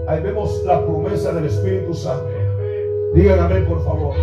[0.08, 2.28] ahí vemos la promesa del Espíritu Santo.
[3.14, 4.14] Digan amén, por favor.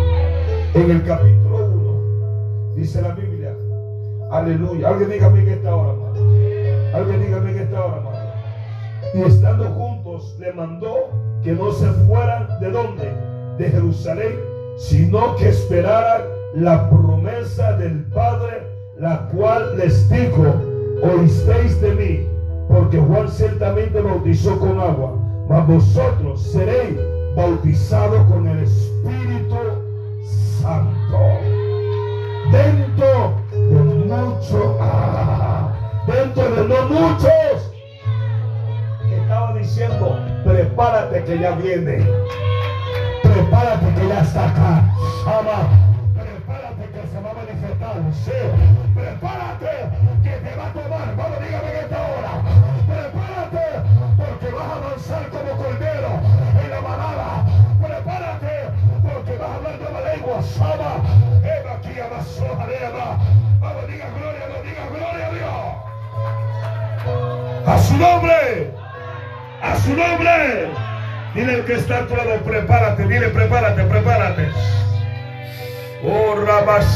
[0.74, 1.41] En el capítulo 1,
[2.74, 3.54] dice la Biblia.
[4.30, 4.88] Aleluya.
[4.88, 6.14] Alguien diga amén en esta hora, hermano.
[6.94, 8.18] Alguien diga amén en esta hora, hermano.
[9.14, 11.10] Y estando juntos, le mandó
[11.42, 13.12] que no se fueran de dónde?
[13.58, 14.38] De Jerusalén,
[14.78, 16.22] sino que esperaran
[16.54, 18.66] la promesa del Padre,
[18.98, 20.54] la cual les dijo,
[21.02, 22.28] oísteis de mí,
[22.68, 25.14] porque Juan ciertamente bautizó con agua,
[25.48, 26.98] mas vosotros seréis
[27.36, 29.56] bautizados con el Espíritu
[30.60, 31.61] Santo
[32.52, 34.76] dentro de muchos,
[36.06, 37.72] dentro de no muchos,
[39.10, 42.06] estaba diciendo, prepárate que ya viene,
[43.22, 44.94] prepárate que ya está acá,
[45.26, 45.66] ama,
[46.14, 47.96] prepárate que se va a manifestar,
[48.94, 49.72] prepárate
[50.22, 52.32] que te va a tomar, vamos, dígame en esta hora,
[52.86, 53.64] prepárate
[54.18, 56.10] porque vas a avanzar como cordero
[56.62, 57.46] en la manada,
[57.80, 58.68] prepárate
[59.02, 61.21] porque vas a hablar de la lengua, ama,
[63.60, 65.54] Vamos, diga gloria, no diga gloria a Dios.
[67.66, 68.74] A su nombre,
[69.62, 70.70] a su nombre.
[71.34, 74.50] Dile el que está a tu lado, prepárate, dile prepárate, prepárate.
[76.04, 76.86] Oh, Rabas.